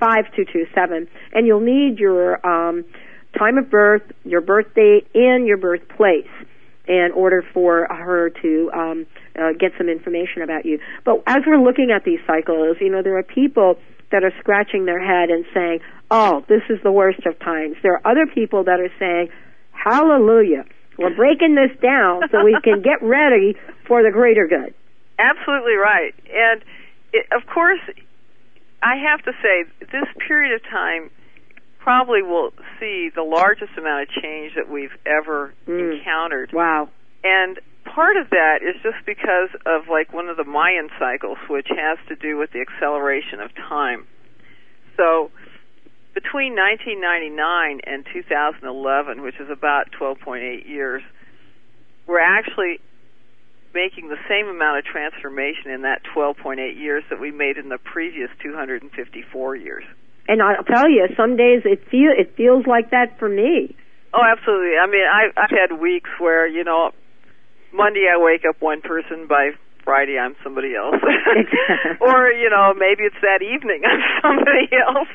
[0.00, 2.84] five two two seven, and you'll need your um,
[3.38, 6.28] time of birth, your birth date, and your birthplace
[6.86, 9.06] in order for her to um,
[9.38, 10.80] uh, get some information about you.
[11.04, 13.76] But as we're looking at these cycles, you know, there are people
[14.10, 17.94] that are scratching their head and saying, "Oh, this is the worst of times." There
[17.94, 19.28] are other people that are saying,
[19.72, 20.64] "Hallelujah."
[20.98, 24.74] We're breaking this down so we can get ready for the greater good.
[25.18, 26.14] Absolutely right.
[26.28, 26.62] And
[27.14, 27.80] it, of course,
[28.82, 31.10] I have to say, this period of time
[31.80, 35.98] probably will see the largest amount of change that we've ever Mm.
[35.98, 36.52] encountered.
[36.52, 36.88] Wow.
[37.24, 41.68] And part of that is just because of like one of the Mayan cycles, which
[41.68, 44.06] has to do with the acceleration of time.
[44.96, 45.30] So
[46.14, 51.02] between 1999 and 2011, which is about 12.8 years,
[52.06, 52.80] we're actually
[53.72, 57.78] making the same amount of transformation in that 12.8 years that we made in the
[57.78, 59.84] previous 254 years.
[60.30, 63.74] And I'll tell you, some days it feel it feels like that for me.
[64.14, 64.78] Oh, absolutely.
[64.78, 66.94] I mean, I, I've had weeks where you know,
[67.74, 71.02] Monday I wake up one person, by Friday I'm somebody else,
[72.00, 75.10] or you know, maybe it's that evening I'm somebody else,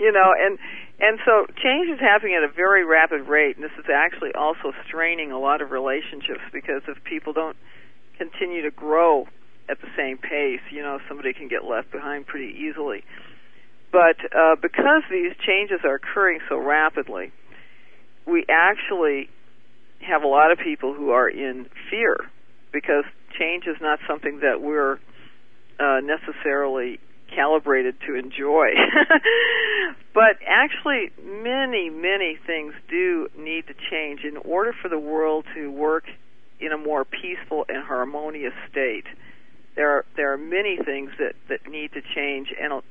[0.00, 0.56] you know, and
[0.96, 4.72] and so change is happening at a very rapid rate, and this is actually also
[4.88, 7.56] straining a lot of relationships because if people don't
[8.16, 9.28] continue to grow
[9.68, 13.04] at the same pace, you know, somebody can get left behind pretty easily.
[13.94, 17.30] But uh, because these changes are occurring so rapidly,
[18.26, 19.30] we actually
[20.00, 22.16] have a lot of people who are in fear
[22.72, 23.04] because
[23.38, 24.94] change is not something that we're
[25.78, 26.98] uh, necessarily
[27.32, 28.70] calibrated to enjoy.
[30.12, 35.70] but actually, many, many things do need to change in order for the world to
[35.70, 36.06] work
[36.58, 39.06] in a more peaceful and harmonious state.
[39.76, 42.82] There are there are many things that that need to change, and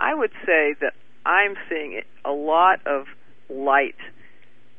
[0.00, 0.94] I would say that
[1.26, 3.06] I'm seeing a lot of
[3.48, 3.96] light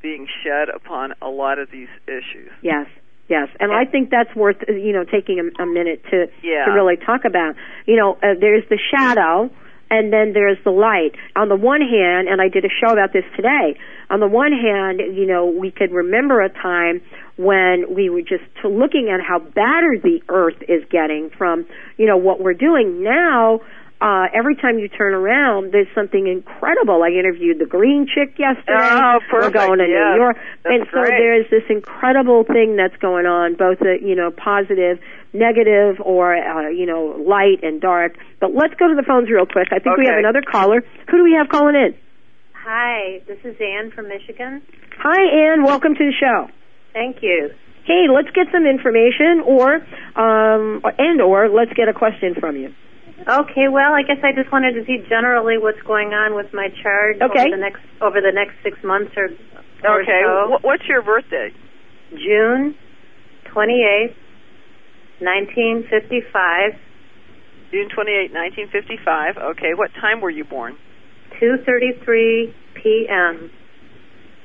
[0.02, 2.52] being shed upon a lot of these issues.
[2.62, 2.88] Yes,
[3.30, 6.66] yes, and I think that's worth you know taking a, a minute to Yeah.
[6.66, 7.56] to really talk about.
[7.86, 9.52] You know, uh, there's the shadow,
[9.92, 11.12] and then there's the light.
[11.36, 13.78] On the one hand, and I did a show about this today.
[14.10, 17.02] On the one hand, you know, we could remember a time
[17.38, 21.66] when we were just to looking at how battered the earth is getting from
[21.98, 23.62] you know what we're doing now.
[24.02, 27.04] Uh, every time you turn around, there's something incredible.
[27.04, 28.74] I interviewed the green chick yesterday.
[28.82, 29.54] Oh, perfect.
[29.56, 30.18] We're going to Yes.
[30.18, 31.10] New York, That's and so great.
[31.22, 34.98] there's this incredible thing that's going on, both a you know positive,
[35.34, 38.18] negative, or uh, you know light and dark.
[38.40, 39.68] But let's go to the phones real quick.
[39.72, 40.82] I think we have another caller.
[41.10, 41.94] Who do we have calling in?
[42.54, 44.64] Hi, this is Ann from Michigan.
[44.98, 45.64] Hi, Ann.
[45.64, 46.48] Welcome to the show.
[46.94, 47.52] Thank you.
[47.86, 49.76] Hey, let's get some information, or
[50.18, 52.74] um, and or let's get a question from you.
[53.28, 56.70] Okay, well, I guess I just wanted to see generally what's going on with my
[56.82, 57.40] chart Okay.
[57.42, 59.30] over the next over the next six months or,
[59.88, 60.58] or Okay, so.
[60.58, 61.52] wh- what's your birthday?
[62.12, 62.76] June
[63.46, 64.18] twenty eighth,
[65.22, 66.74] nineteen fifty five,
[67.72, 69.38] June twenty eighth, nineteen fifty five.
[69.38, 70.76] Okay, what time were you born?
[71.40, 73.50] two thirty three p.m.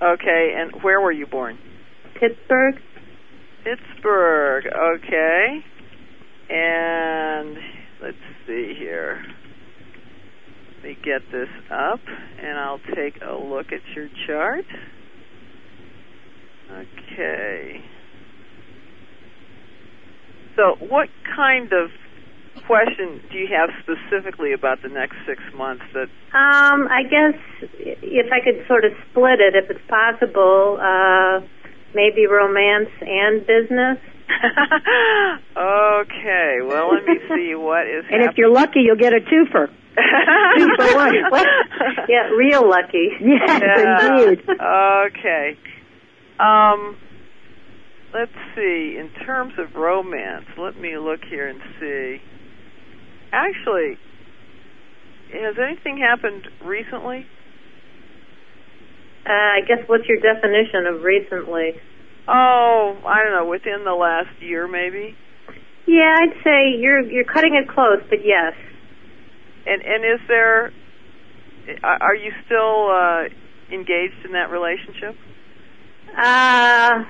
[0.02, 1.58] Okay, and where were you born?
[2.20, 2.76] Pittsburgh.
[3.64, 4.66] Pittsburgh.
[4.66, 5.64] Okay.
[6.48, 7.56] And
[8.02, 8.16] let's
[8.46, 9.24] see here.
[10.76, 14.64] Let me get this up, and I'll take a look at your chart.
[16.70, 17.80] Okay.
[20.56, 21.90] So, what kind of
[22.66, 27.38] question do you have specifically about the next six months that Um, I guess
[27.80, 31.40] if I could sort of split it, if it's possible, uh,
[31.94, 33.98] maybe romance and business.
[35.56, 39.68] Okay, well, let me see what is And if you're lucky, you'll get a twofer.
[40.56, 41.14] Two for one.
[42.08, 43.08] yeah, real lucky.
[43.20, 44.08] Yes, Yeah.
[44.26, 44.44] indeed.
[44.50, 45.56] Okay.
[46.38, 46.96] Um,
[48.12, 48.98] let's see.
[48.98, 52.20] In terms of romance, let me look here and see.
[53.32, 53.96] Actually,
[55.32, 57.26] has anything happened recently?
[59.26, 61.72] Uh, I guess what's your definition of recently?
[62.28, 63.48] Oh, I don't know.
[63.48, 65.14] Within the last year, maybe.
[65.86, 68.54] Yeah, I'd say you're you're cutting it close, but yes.
[69.66, 70.72] And and is there?
[71.82, 73.28] Are are you still uh,
[73.72, 75.16] engaged in that relationship?
[76.16, 77.04] Uh,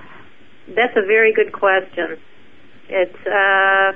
[0.75, 2.19] that's a very good question.
[2.89, 3.93] It's uh,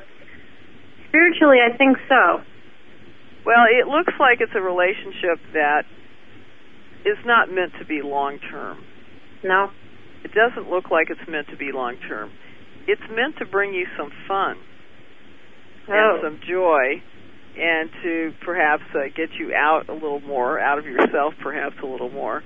[1.09, 2.43] spiritually, I think so.
[3.45, 5.85] Well, it looks like it's a relationship that
[7.05, 8.85] is not meant to be long term.
[9.43, 9.71] No.
[10.25, 12.31] It doesn't look like it's meant to be long term.
[12.87, 14.57] It's meant to bring you some fun
[15.89, 15.93] Oh.
[15.93, 17.03] and some joy
[17.59, 21.87] and to perhaps uh, get you out a little more, out of yourself perhaps a
[21.87, 22.43] little more,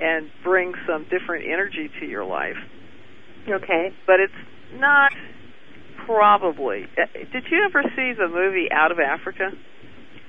[0.00, 2.56] and bring some different energy to your life.
[3.48, 3.88] Okay.
[4.06, 4.32] But it's
[4.74, 5.12] not
[6.04, 6.84] probably.
[6.98, 9.50] uh, Did you ever see the movie Out of Africa?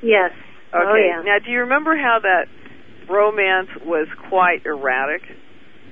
[0.01, 0.31] Yes.
[0.73, 0.83] Okay.
[0.87, 1.21] Oh yeah.
[1.25, 2.45] Now, do you remember how that
[3.09, 5.21] romance was quite erratic?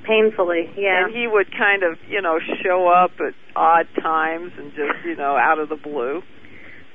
[0.05, 0.69] Painfully.
[0.77, 1.05] Yeah.
[1.05, 5.15] And he would kind of, you know, show up at odd times and just, you
[5.15, 6.21] know, out of the blue.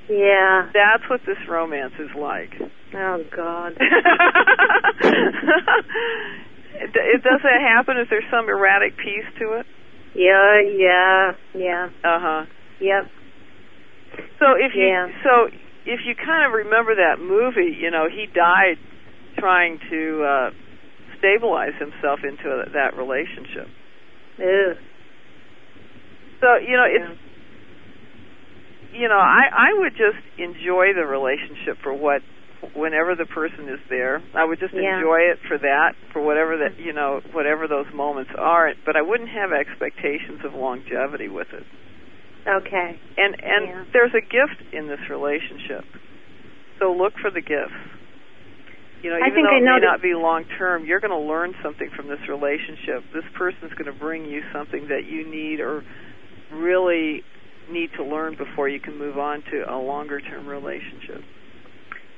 [0.09, 0.71] yeah.
[0.75, 2.53] That's what this romance is like.
[2.95, 3.73] Oh God.
[6.75, 9.67] it, it does that happen if there's some erratic piece to it?
[10.15, 10.61] yeah.
[10.61, 11.33] Yeah.
[11.55, 11.89] Yeah.
[12.05, 12.45] Uh huh.
[12.81, 13.05] Yep.
[14.39, 15.09] So if you Yeah.
[15.23, 15.49] so
[15.87, 18.79] if you kind of remember that movie, you know, he died
[19.39, 20.51] trying to uh
[21.19, 23.69] stabilize himself into that relationship.
[24.39, 24.75] Ew.
[26.41, 27.19] So, you know, it's
[28.95, 32.23] you know, I I would just enjoy the relationship for what
[32.75, 34.23] whenever the person is there.
[34.35, 34.97] I would just Yeah.
[34.99, 39.03] enjoy it for that, for whatever that, you know, whatever those moments are, but I
[39.03, 41.65] wouldn't have expectations of longevity with it.
[42.47, 42.99] Okay.
[43.17, 43.85] And and Yeah.
[43.93, 45.85] there's a gift in this relationship.
[46.79, 47.75] So look for the gifts.
[49.03, 50.99] You know, I even think though I it know may not be long term, you're
[51.01, 53.05] going to learn something from this relationship.
[53.15, 55.85] This person's going to bring you something that you need or
[56.53, 57.23] really
[57.71, 61.23] need to learn before you can move on to a longer term relationship.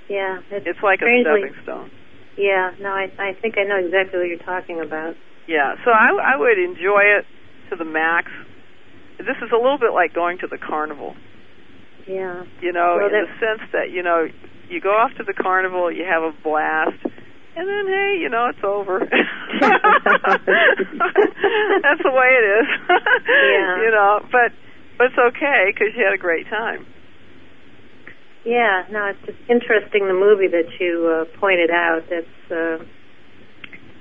[0.08, 0.40] Yeah.
[0.50, 1.90] It's, It's like strangely, a stepping stone.
[2.38, 2.70] Yeah.
[2.80, 5.14] No, I I think I know exactly what you're talking about.
[5.48, 7.24] Yeah, so I, I would enjoy it
[7.70, 8.30] to the max.
[9.18, 11.14] This is a little bit like going to the carnival.
[12.06, 12.44] Yeah.
[12.62, 14.28] you know, Well, in that- the sense that you know,
[14.70, 17.02] you go off to the carnival, you have a blast,
[17.56, 19.00] and then hey, you know, it's over.
[19.04, 19.18] That's
[22.02, 22.66] the way it is.
[22.88, 23.76] Yeah.
[23.82, 24.52] You know, but
[24.98, 26.86] but it's okay because you had a great time.
[28.44, 32.02] Yeah, no, it's just interesting the movie that you uh, pointed out.
[32.08, 32.84] That's uh,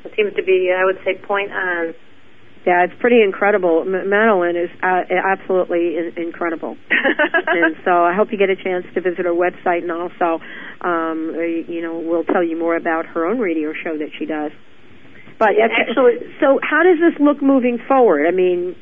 [0.05, 1.93] it seems to be, I would say, point on.
[2.65, 3.81] Yeah, it's pretty incredible.
[3.87, 6.75] M- Madeline is uh, absolutely in- incredible.
[6.91, 10.43] and so I hope you get a chance to visit her website and also,
[10.81, 11.33] um,
[11.67, 14.51] you know, we'll tell you more about her own radio show that she does.
[15.39, 18.27] But Yeah, actually- so how does this look moving forward?
[18.27, 18.75] I mean,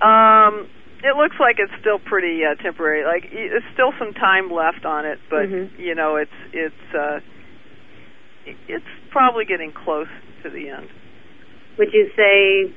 [0.00, 0.66] Um,
[1.04, 3.04] it looks like it's still pretty uh, temporary.
[3.04, 5.78] Like there's still some time left on it, but Mhm.
[5.78, 7.20] you know, it's it's uh,
[8.68, 10.08] it's probably getting close
[10.42, 10.88] to the end.
[11.78, 12.72] Would you say,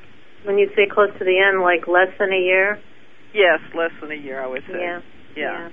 [0.46, 2.80] when you say close to the end, like less than a year?
[3.34, 4.80] Yes, less than a year, I would say.
[4.80, 5.02] Yeah.
[5.36, 5.70] Yeah.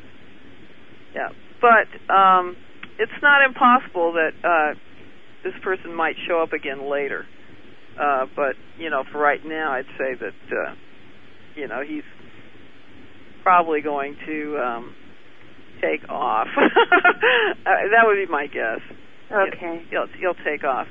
[1.15, 1.29] Yeah.
[1.61, 2.57] But um
[2.99, 4.79] it's not impossible that uh
[5.45, 7.27] this person might show up again later.
[7.99, 10.75] Uh but, you know, for right now I'd say that uh
[11.57, 12.05] you know, he's
[13.43, 14.95] probably going to um
[15.81, 16.49] take off.
[16.57, 16.65] uh,
[17.65, 18.81] that would be my guess.
[19.31, 19.83] Okay.
[19.91, 20.87] He'll he'll take off.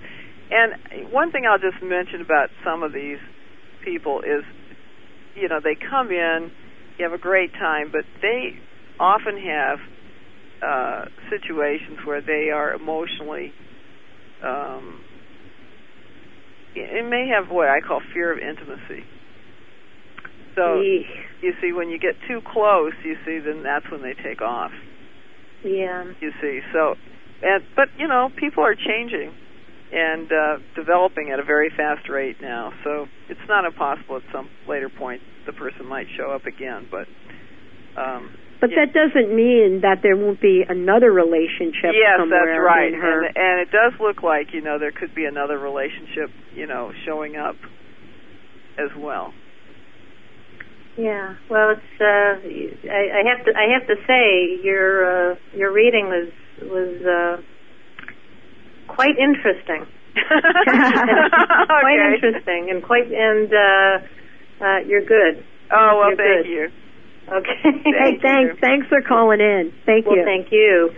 [0.51, 3.19] And one thing I'll just mention about some of these
[3.83, 4.43] people is
[5.35, 6.51] you know, they come in,
[6.97, 8.59] you have a great time, but they
[8.99, 9.79] often have
[10.61, 13.53] uh, situations where they are emotionally.
[14.43, 15.01] Um,
[16.75, 19.03] it may have what I call fear of intimacy.
[20.55, 21.07] So Eek.
[21.41, 24.71] you see, when you get too close, you see, then that's when they take off.
[25.63, 26.05] Yeah.
[26.21, 26.95] You see, so
[27.41, 29.33] and but you know, people are changing
[29.91, 32.71] and uh, developing at a very fast rate now.
[32.83, 37.07] So it's not impossible at some later point the person might show up again, but.
[37.99, 38.31] Um,
[38.61, 38.85] But Yeah.
[38.85, 43.23] that doesn't mean that there won't be another relationship yes, somewhere that's right, her.
[43.25, 46.93] and and it does look like you know there could be another relationship you know
[47.03, 47.55] showing up
[48.77, 49.33] as well.
[50.95, 51.35] Yeah.
[51.49, 51.93] Well, it's.
[51.99, 53.51] Uh, I, I have to.
[53.57, 56.29] I have to say, your uh, your reading was
[56.61, 57.41] was uh,
[58.95, 59.85] quite interesting.
[60.15, 62.15] quite Okay.
[62.15, 65.43] interesting, and quite and uh, uh, you're good.
[65.71, 66.51] Oh well, You're thank good.
[66.51, 66.67] you.
[67.31, 67.57] Okay.
[67.63, 68.53] Hey, Thank thanks.
[68.55, 68.59] you.
[68.59, 69.71] Thanks for calling in.
[69.85, 70.25] Thank well, you.
[70.25, 70.89] thank you.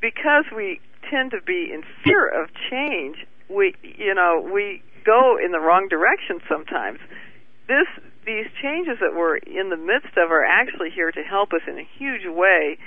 [0.00, 3.18] because we tend to be in fear of change,
[3.48, 6.98] we, you know, we go in the wrong direction sometimes.
[7.68, 7.86] This,
[8.24, 11.78] these changes that we're in the midst of are actually here to help us in
[11.78, 12.78] a huge way.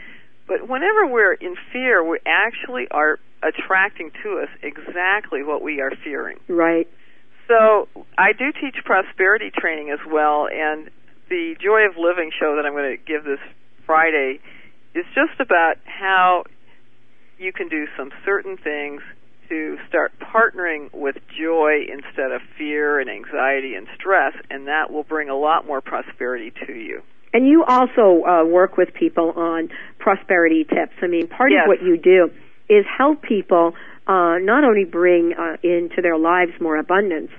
[0.48, 5.92] But whenever we're in fear, we actually are attracting to us exactly what we are
[6.04, 6.40] fearing.
[6.48, 6.88] right
[7.48, 10.90] So I do teach prosperity training as well, and
[11.30, 13.40] the Joy of Living show that I'm going to give this
[13.86, 14.40] Friday
[14.96, 16.44] is just about how
[17.38, 19.02] you can do some certain things
[19.50, 25.04] to start partnering with joy instead of fear and anxiety and stress, and that will
[25.04, 27.02] bring a lot more prosperity to you.
[27.34, 29.70] And you also uh, work with people on
[30.00, 30.94] prosperity tips.
[31.02, 31.64] I mean, part Yes.
[31.64, 32.30] of what you do
[32.70, 33.74] is help people
[34.08, 37.32] uh, not only bring uh, into their lives more abundance,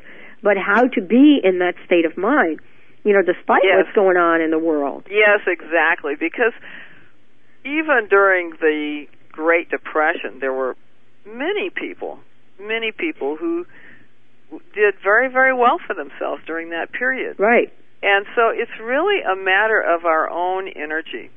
[0.43, 2.61] but how to be in that state of mind.
[3.05, 3.85] You know, despite Yes.
[3.85, 5.07] what's going on in the world.
[5.11, 6.15] Yes, exactly.
[6.19, 6.53] Because
[7.65, 10.77] even during the Great Depression, there were
[11.35, 12.19] many people,
[12.61, 13.67] many people who
[14.75, 17.39] did very, very well for themselves during that period.
[17.39, 17.73] Right.
[18.03, 21.31] And so it's really a matter of our own energy.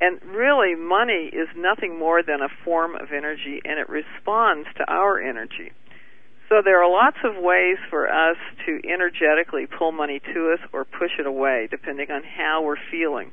[0.00, 4.90] And really, money is nothing more than a form of energy, and it responds to
[4.90, 5.72] our energy.
[6.48, 8.36] So there are lots of ways for us
[8.66, 13.30] to energetically pull money to us or push it away, depending on how we're feeling.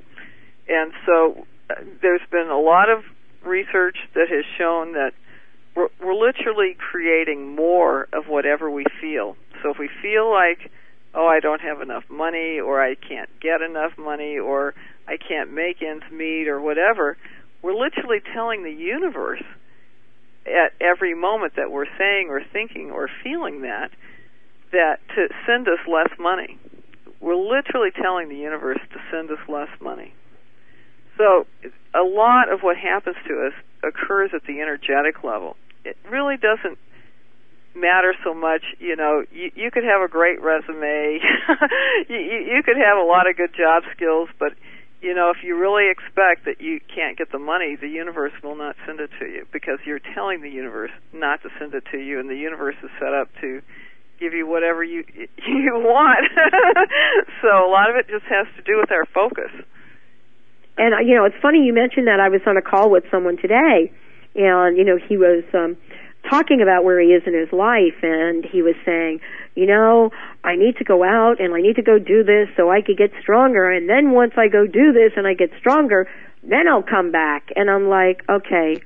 [0.67, 3.03] And so uh, there's been a lot of
[3.43, 5.13] research that has shown that
[5.77, 9.37] we're, we're literally creating more of whatever we feel.
[9.61, 10.71] So if we feel like,
[11.13, 14.73] oh, I don't have enough money, or I can't get enough money, or
[15.07, 17.15] I can't make ends meet, or whatever,
[17.61, 19.43] we're literally telling the universe
[20.47, 23.91] at every moment that we're saying or thinking or feeling that,
[24.71, 26.57] that to send us less money.
[27.19, 30.13] We're literally telling the universe to send us less money.
[31.17, 31.45] So
[31.93, 33.53] a lot of what happens to us
[33.83, 35.55] occurs at the energetic level.
[35.87, 36.77] It really doesn't
[37.75, 38.63] matter so much.
[38.79, 41.19] You know, you, you could have a great resume,
[42.09, 44.53] you, you, could have a lot of good job skills, but
[45.01, 48.55] you know, if you really expect that you can't get the money, the universe will
[48.55, 51.97] not send it to you because you're telling the universe not to send it to
[51.97, 53.61] you, and the universe is set up to
[54.19, 55.05] give you whatever you
[55.47, 56.25] you want.
[57.41, 59.51] so a lot of it just has to do with our focus.
[60.77, 62.19] And uh, you know, it's funny you mentioned that.
[62.19, 63.91] I was on a call with someone today,
[64.37, 65.75] and you know, he was um,
[66.29, 69.19] talking about where he is in his life, and he was saying,
[69.55, 70.11] you know,
[70.43, 72.97] I need to go out and I need to go do this so I could
[72.97, 76.07] get stronger, and then once I go do this and I get stronger,
[76.43, 77.51] then I'll come back.
[77.55, 78.81] And I'm like, okay,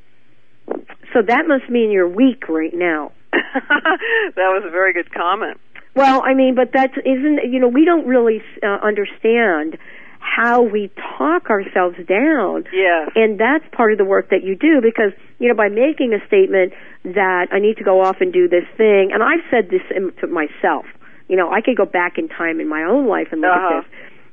[1.14, 3.12] so that must mean you're weak right now.
[3.32, 5.60] that was a very good comment.
[5.96, 9.78] Well, I mean, but that isn't, you know, we don't really uh, understand
[10.22, 12.64] how we talk ourselves down.
[12.72, 13.12] Yes.
[13.16, 16.26] And that's part of the work that you do because, you know, by making a
[16.28, 19.82] statement that I need to go off and do this thing, and I've said this
[20.22, 20.86] to myself,
[21.28, 23.78] You know, I could go back in time in my own life and look Uh-huh.
[23.80, 23.92] at this.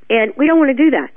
[0.09, 1.09] And we don't want to do that.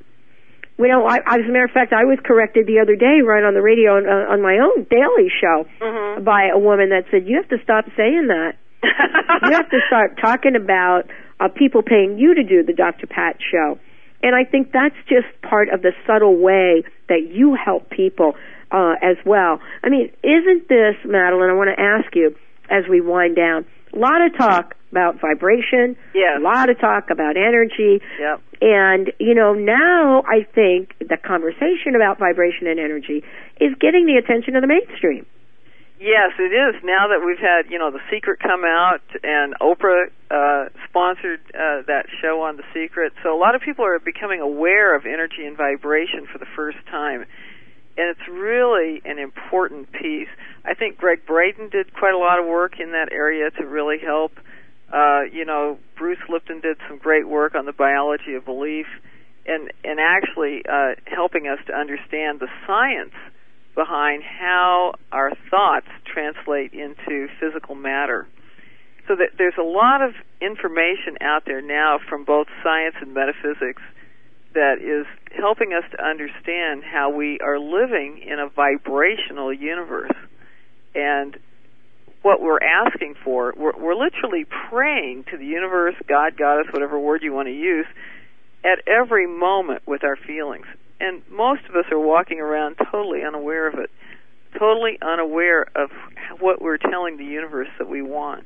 [0.78, 1.04] We don't.
[1.08, 3.60] I, as a matter of fact, I was corrected the other day, right on the
[3.62, 6.24] radio on, uh, on my own daily show, Mhm.
[6.24, 8.54] by a woman that said, "You have to stop saying that.
[9.44, 11.06] you have to start talking about
[11.40, 13.06] uh, people paying you to do the Dr.
[13.06, 13.78] Pat show."
[14.22, 18.34] And I think that's just part of the subtle way that you help people
[18.70, 19.60] uh, as well.
[19.82, 21.50] I mean, isn't this, Madeline?
[21.50, 22.34] I want to ask you
[22.70, 23.66] as we wind down.
[23.92, 25.96] A lot of talk about vibration.
[26.14, 26.38] Yes.
[26.38, 28.00] A lot of talk about energy.
[28.20, 28.40] Yep.
[28.62, 33.24] And, you know, now I think the conversation about vibration and energy
[33.60, 35.26] is getting the attention of the mainstream.
[36.03, 36.82] Yes, it is.
[36.82, 41.86] Now that we've had, you know, The Secret come out and Oprah uh, sponsored uh,
[41.86, 45.46] that show on The Secret, so a lot of people are becoming aware of energy
[45.46, 47.24] and vibration for the first time.
[47.96, 50.26] And it's really an important piece.
[50.64, 53.98] I think Gregg Braden did quite a lot of work in that area to really
[54.05, 54.32] help.
[54.92, 58.86] Uh, you know, Bruce Lipton did some great work on the biology of belief
[59.46, 63.14] and, and actually uh, helping us to understand the science
[63.74, 68.26] behind how our thoughts translate into physical matter.
[69.08, 73.82] So that there's a lot of information out there now from both science and metaphysics
[74.54, 80.12] that is helping us to understand how we are living in a vibrational universe.
[80.94, 81.36] And
[82.20, 87.22] what we're asking for, we're, we're literally praying to the universe, God, Goddess, whatever word
[87.22, 87.86] you want to use,
[88.64, 90.66] at every moment with our feelings
[91.03, 93.90] and most of us are walking around totally unaware of it,
[94.59, 95.90] totally unaware of
[96.38, 98.44] what we're telling the universe that we want.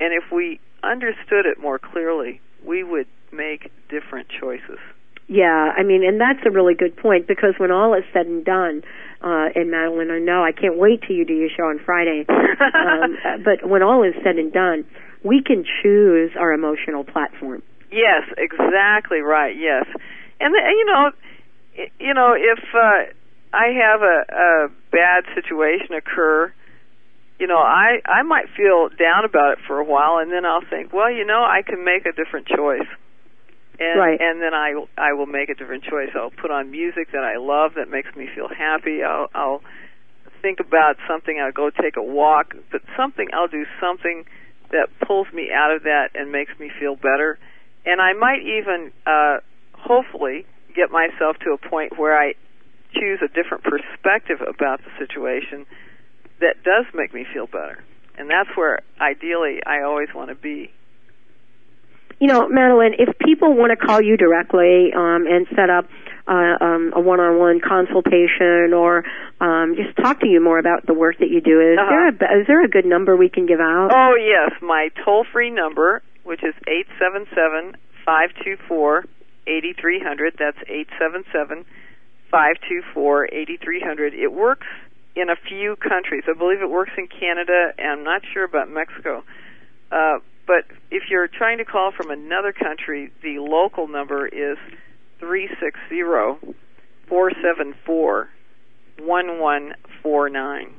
[0.00, 4.78] And if we understood it more clearly, we would make different choices.
[5.26, 8.44] Yeah, I mean, and that's a really good point because when all is said and
[8.44, 8.82] done,
[9.22, 12.26] uh, and Madeline, I know I can't wait till you do your show on Friday.
[12.28, 14.84] um, uh, but when all is said and done,
[15.24, 17.62] we can choose our emotional platform.
[17.90, 19.54] Yes, exactly right.
[19.56, 19.86] Yes,
[20.40, 21.12] and the, you know,
[21.98, 23.12] you know, if uh,
[23.52, 26.52] I have a, a bad situation occur,
[27.38, 30.64] you know, I I might feel down about it for a while, and then I'll
[30.68, 32.86] think, well, you know, I can make a different choice,
[33.78, 34.20] and right.
[34.20, 36.10] and then I I will make a different choice.
[36.14, 39.02] I'll put on music that I love that makes me feel happy.
[39.02, 39.62] I'll I'll
[40.40, 41.40] think about something.
[41.40, 44.24] I'll go take a walk, but something I'll do something
[44.70, 47.38] that pulls me out of that and makes me feel better.
[47.84, 49.38] And I might even, uh,
[49.74, 52.34] hopefully, get myself to a point where I
[52.94, 55.66] choose a different perspective about the situation
[56.40, 57.82] that does make me feel better.
[58.18, 60.70] And that's where ideally I always want to be.
[62.20, 65.86] You know, Madeline, if people want to call you directly um, and set up
[66.28, 69.02] uh, um, a one-on-one consultation or
[69.40, 71.90] um, just talk to you more about the work that you do, is Uh-huh.
[71.90, 73.90] there a is there a good number we can give out?
[73.92, 79.04] Oh yes, my toll-free number, which is eight seven seven five two four
[79.46, 80.34] eighty three hundred.
[80.38, 81.64] That's eight seven seven
[82.30, 84.14] five two four eighty three hundred.
[84.14, 84.66] It works
[85.14, 86.24] in a few countries.
[86.28, 89.24] I believe it works in Canada, and I'm not sure about Mexico.
[89.90, 94.58] Uh, but if you're trying to call from another country, the local number is
[95.20, 96.38] three six zero
[97.08, 98.28] four seven four
[98.98, 100.72] one one four nine.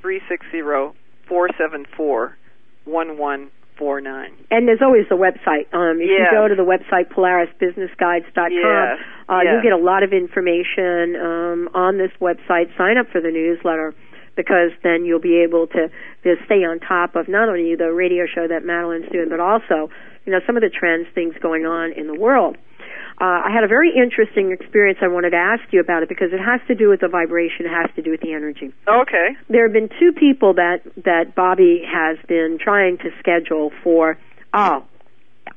[0.00, 0.94] Three six zero
[1.28, 2.36] four seven four
[2.84, 3.50] one one four nine.
[4.50, 5.66] And there's always the website.
[5.74, 8.98] Um, if you go to the website polarisbusinessguides.com, Yes.
[9.28, 12.74] uh, you'll get a lot of information um, on this website.
[12.76, 13.94] Sign up for the newsletter
[14.36, 15.88] because then you'll be able to,
[16.24, 19.90] to stay on top of not only the radio show that Madeline's doing, but also
[20.26, 22.56] you know some of the trends, things going on in the world.
[23.20, 24.98] Uh, I had a very interesting experience.
[25.00, 27.66] I wanted to ask you about it because it has to do with the vibration,
[27.66, 29.36] it has to do with the energy Okay.
[29.48, 34.18] there have been two people that that Bobby has been trying to schedule for
[34.52, 34.84] oh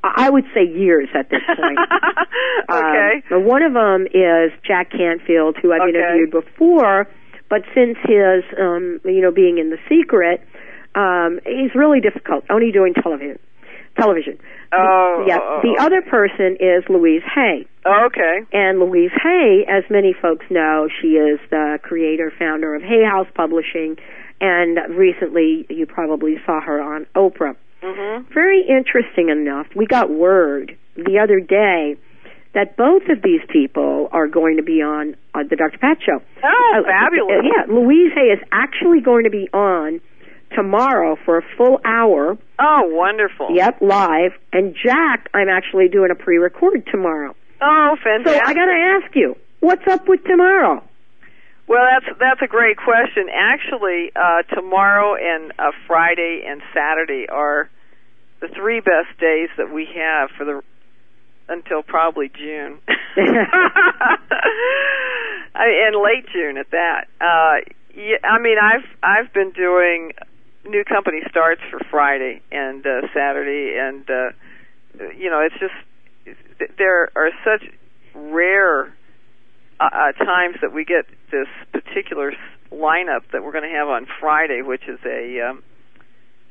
[0.03, 1.79] I would say years at this point.
[2.69, 3.23] okay.
[3.31, 5.97] Um, one of them is Jack Canfield, who I've Okay.
[5.97, 7.07] interviewed before,
[7.49, 10.41] but since his um, you know being in the secret,
[10.95, 12.43] um, he's really difficult.
[12.49, 13.39] Only doing television.
[13.97, 14.37] Television.
[14.71, 15.25] Oh.
[15.27, 15.39] yeah.
[15.41, 15.85] oh, The oh.
[15.85, 17.65] other person is Louise Hay.
[17.85, 18.39] Okay.
[18.53, 23.27] And Louise Hay, as many folks know, she is the creator, founder of Hay House
[23.33, 23.97] Publishing,
[24.41, 27.55] and recently you probably saw her on Oprah.
[27.81, 28.33] Mm-hmm.
[28.33, 31.95] Very interesting enough, we got word the other day
[32.53, 35.77] that both of these people are going to be on uh, the Dr.
[35.77, 36.19] Pat Show.
[36.43, 37.37] Oh, Uh, fabulous.
[37.39, 40.01] uh, yeah, Louise Hay is actually going to be on
[40.55, 42.37] tomorrow for a full hour.
[42.59, 43.49] Oh, wonderful.
[43.51, 44.31] Yep, live.
[44.53, 47.35] And Jack, I'm actually doing a pre-record tomorrow.
[47.61, 48.43] Oh, fantastic.
[48.43, 48.49] So.
[48.49, 50.83] I got to ask you, what's up with tomorrow?
[51.67, 53.27] Well, that's that's a great question.
[53.29, 57.69] Actually, uh, tomorrow and uh, Friday and Saturday are
[58.39, 60.61] the three best days that we have for the
[61.49, 62.79] until probably June.
[65.55, 67.07] I, and late June at that.
[67.19, 67.61] Uh
[67.95, 70.11] yeah, I mean I've I've been doing
[70.69, 74.31] new company starts for Friday and uh Saturday and uh
[75.17, 75.73] you know, it's just
[76.77, 77.69] there are such
[78.15, 78.93] rare
[79.79, 82.33] uh, uh, times that we get this particular
[82.71, 85.63] lineup that we're going to have on Friday, which is a um,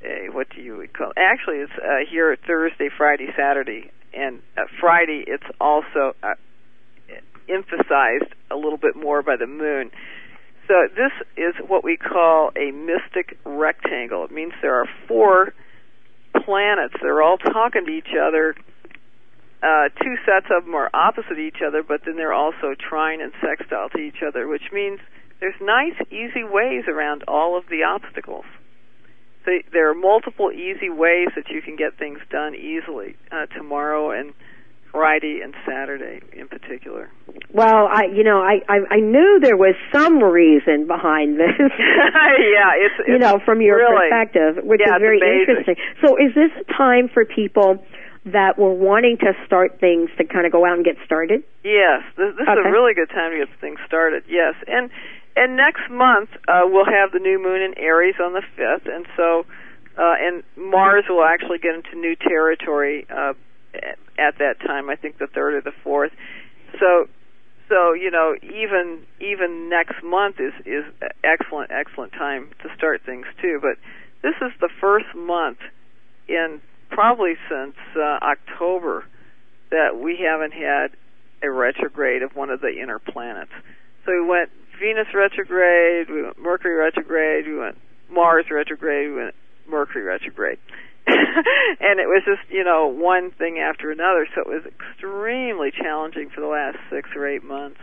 [0.05, 1.11] a what do you call?
[1.11, 1.19] It?
[1.19, 6.35] Actually, it's uh, here Thursday, Friday, Saturday, and uh, Friday it's also uh,
[7.49, 9.91] emphasized a little bit more by the moon.
[10.69, 14.25] So this is what we call a mystic rectangle.
[14.25, 15.55] It means there are four
[16.45, 16.95] planets.
[17.01, 18.55] They're all talking to each other
[19.63, 23.33] uh, two sets of them are opposite each other, but then they're also trine and
[23.41, 25.01] sextile to each other, which means
[25.41, 28.45] there's nice, easy ways around all of the obstacles.
[29.45, 34.11] So there are multiple easy ways that you can get things done easily uh, tomorrow
[34.11, 34.35] and
[34.93, 37.11] Friday and Saturday in particular.
[37.53, 41.55] Well, I you know I I, I knew there was some reason behind this.
[41.59, 45.77] yeah, it's, it's you know from your really, perspective, which yeah, is very interesting.
[46.05, 47.85] So, is this a time for people?
[48.27, 51.45] that were wanting to start things to kind of go out and get started?
[51.63, 52.59] Yes, this, this Okay.
[52.59, 54.25] is a really good time to get things started.
[54.27, 54.91] Yes, and
[55.37, 59.07] and next month uh, we'll have the new moon in Aries on the fifth, and
[59.17, 59.47] so
[59.97, 63.35] uh, and Mars will actually get into new territory uh,
[64.19, 64.89] at that time.
[64.91, 66.13] I think the third or the fourth.
[66.79, 67.09] So
[67.69, 70.85] so you know even even next month is is
[71.25, 73.59] excellent excellent time to start things too.
[73.61, 73.79] But
[74.23, 75.59] this is the first month
[76.29, 76.61] in
[76.91, 79.05] probably since uh, October
[79.71, 80.89] that we haven't had
[81.43, 83.51] a retrograde of one of the inner planets.
[84.05, 87.77] So we went Venus retrograde, we went Mercury retrograde, we went
[88.11, 89.35] Mars retrograde, we went
[89.69, 90.59] Mercury retrograde.
[91.81, 96.31] and it was just, you know, one thing after another, so it was extremely challenging
[96.31, 97.81] for the last six or eight months.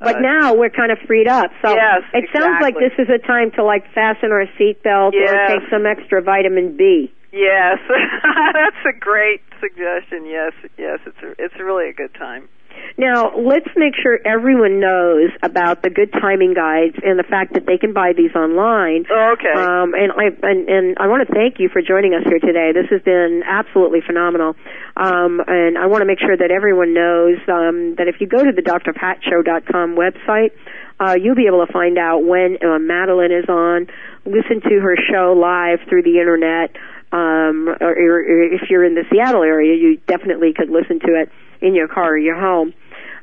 [0.00, 1.50] But Uh, now we're kind of freed up.
[1.62, 5.20] So Yes, it sounds like this is a time to like fasten our seatbelt or
[5.20, 5.50] Yes.
[5.50, 7.12] take some extra vitamin B.
[7.32, 10.26] Yes, that's a great suggestion.
[10.26, 12.48] Yes, yes, it's a, it's really a good time.
[12.96, 17.66] Now, let's make sure everyone knows about the good timing guides and the fact that
[17.66, 19.04] they can buy these online.
[19.10, 19.50] Okay.
[19.50, 22.70] Um, and I and, and I want to thank you for joining us here today.
[22.70, 24.54] This has been absolutely phenomenal.
[24.96, 28.38] Um, and I want to make sure that everyone knows um, that if you go
[28.38, 30.54] to the drpatshow.com website,
[31.00, 33.88] uh, you'll be able to find out when uh, Madeline is on.
[34.24, 36.76] Listen to her show live through the internet.
[37.10, 41.30] Um, or, or if you're in the Seattle area, you definitely could listen to it
[41.60, 42.74] in your car or your home,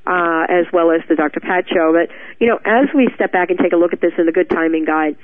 [0.08, 1.40] uh, as well as the Dr.
[1.40, 1.94] Pat show.
[1.94, 4.32] But, you know, as we step back and take a look at this in the
[4.32, 5.18] Good Timing Guide,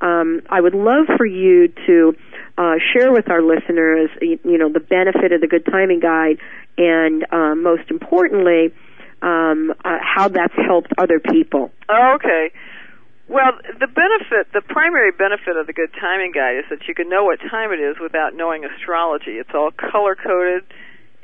[0.00, 2.16] um, I would love for you to
[2.58, 6.38] uh, share with our listeners, you, you know, the benefit of the Good Timing Guide,
[6.76, 8.74] and um, most importantly,
[9.22, 11.70] um, uh, how that's helped other people.
[11.88, 12.52] Okay.
[13.26, 17.08] Well, the benefit, the primary benefit of the good timing guide is that you can
[17.08, 19.40] know what time it is without knowing astrology.
[19.40, 20.64] It's all color coded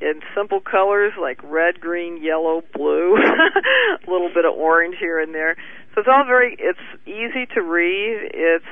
[0.01, 3.17] in simple colors like red, green, yellow, blue,
[4.07, 5.57] a little bit of orange here and there.
[5.95, 8.31] So it's all very, it's easy to read.
[8.33, 8.65] It's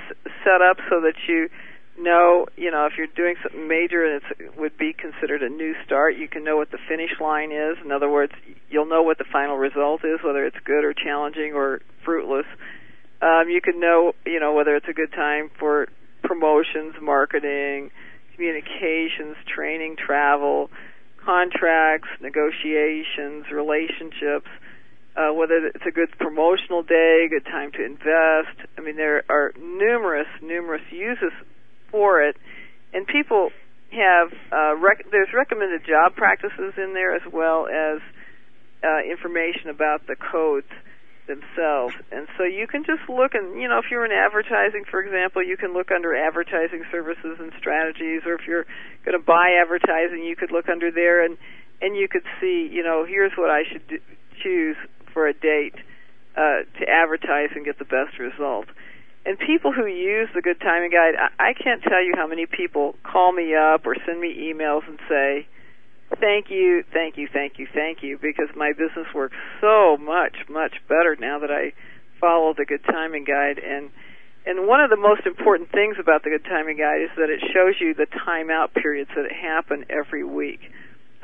[0.44, 1.48] set up so that you
[1.98, 5.74] know, you know, if you're doing something major and it would be considered a new
[5.84, 7.76] start, you can know what the finish line is.
[7.84, 8.32] In other words,
[8.70, 12.46] you'll know what the final result is, whether it's good or challenging or fruitless.
[13.20, 15.88] Um, you can know, you know, whether it's a good time for
[16.22, 17.90] promotions, marketing,
[18.34, 20.70] communications, training, travel,
[21.28, 24.48] contracts, negotiations, relationships,
[25.14, 28.56] uh, whether it's a good promotional day, good time to invest.
[28.78, 31.32] I mean, there are numerous, numerous uses
[31.90, 32.36] for it,
[32.94, 33.50] and people
[33.92, 38.00] have uh, rec- there's recommended job practices in there as well as
[38.82, 40.72] uh, information about the codes
[41.28, 41.94] themselves.
[42.10, 45.44] And so you can just look and, you know, if you're in advertising, for example,
[45.44, 48.66] you can look under advertising services and strategies, or if you're
[49.04, 51.36] going to buy advertising, you could look under there and,
[51.80, 53.98] and you could see, you know, here's what I should do,
[54.42, 54.76] choose
[55.12, 55.76] for a date,
[56.36, 58.66] uh, to advertise and get the best result.
[59.26, 62.46] And people who use the Good Timing Guide, I, I can't tell you how many
[62.46, 65.46] people call me up or send me emails and say,
[66.20, 70.74] thank you, thank you, thank you, thank you, because my business works so much, much
[70.88, 71.72] better now that I
[72.20, 73.58] follow the Good Timing Guide.
[73.58, 73.90] And
[74.46, 77.40] and one of the most important things about the Good Timing Guide is that it
[77.52, 80.60] shows you the timeout periods that happen every week.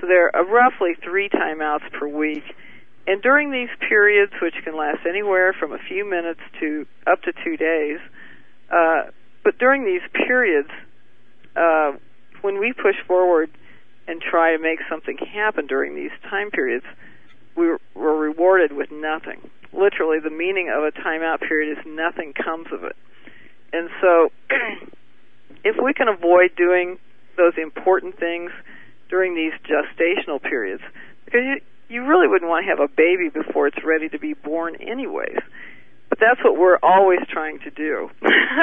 [0.00, 2.44] So there are roughly three timeouts per week.
[3.06, 7.32] And during these periods, which can last anywhere from a few minutes to up to
[7.44, 7.98] two days,
[8.70, 9.04] uh,
[9.42, 10.70] but during these periods,
[11.56, 11.92] uh,
[12.42, 13.50] when we push forward
[14.06, 16.84] and try to make something happen during these time periods,
[17.56, 19.50] we we're rewarded with nothing.
[19.72, 22.96] Literally, the meaning of a timeout period is nothing comes of it.
[23.72, 24.30] And so,
[25.64, 26.98] if we can avoid doing
[27.36, 28.50] those important things
[29.08, 30.82] during these gestational periods,
[31.24, 34.34] because you, you really wouldn't want to have a baby before it's ready to be
[34.34, 35.38] born, anyways.
[36.08, 38.08] But that's what we're always trying to do.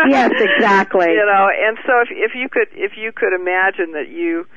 [0.08, 1.08] yes, exactly.
[1.10, 4.48] you know, and so if if you could if you could imagine that you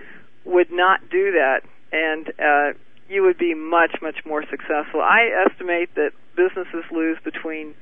[0.44, 1.60] would not do that
[1.92, 2.76] and uh
[3.08, 5.00] you would be much much more successful.
[5.00, 7.74] I estimate that businesses lose between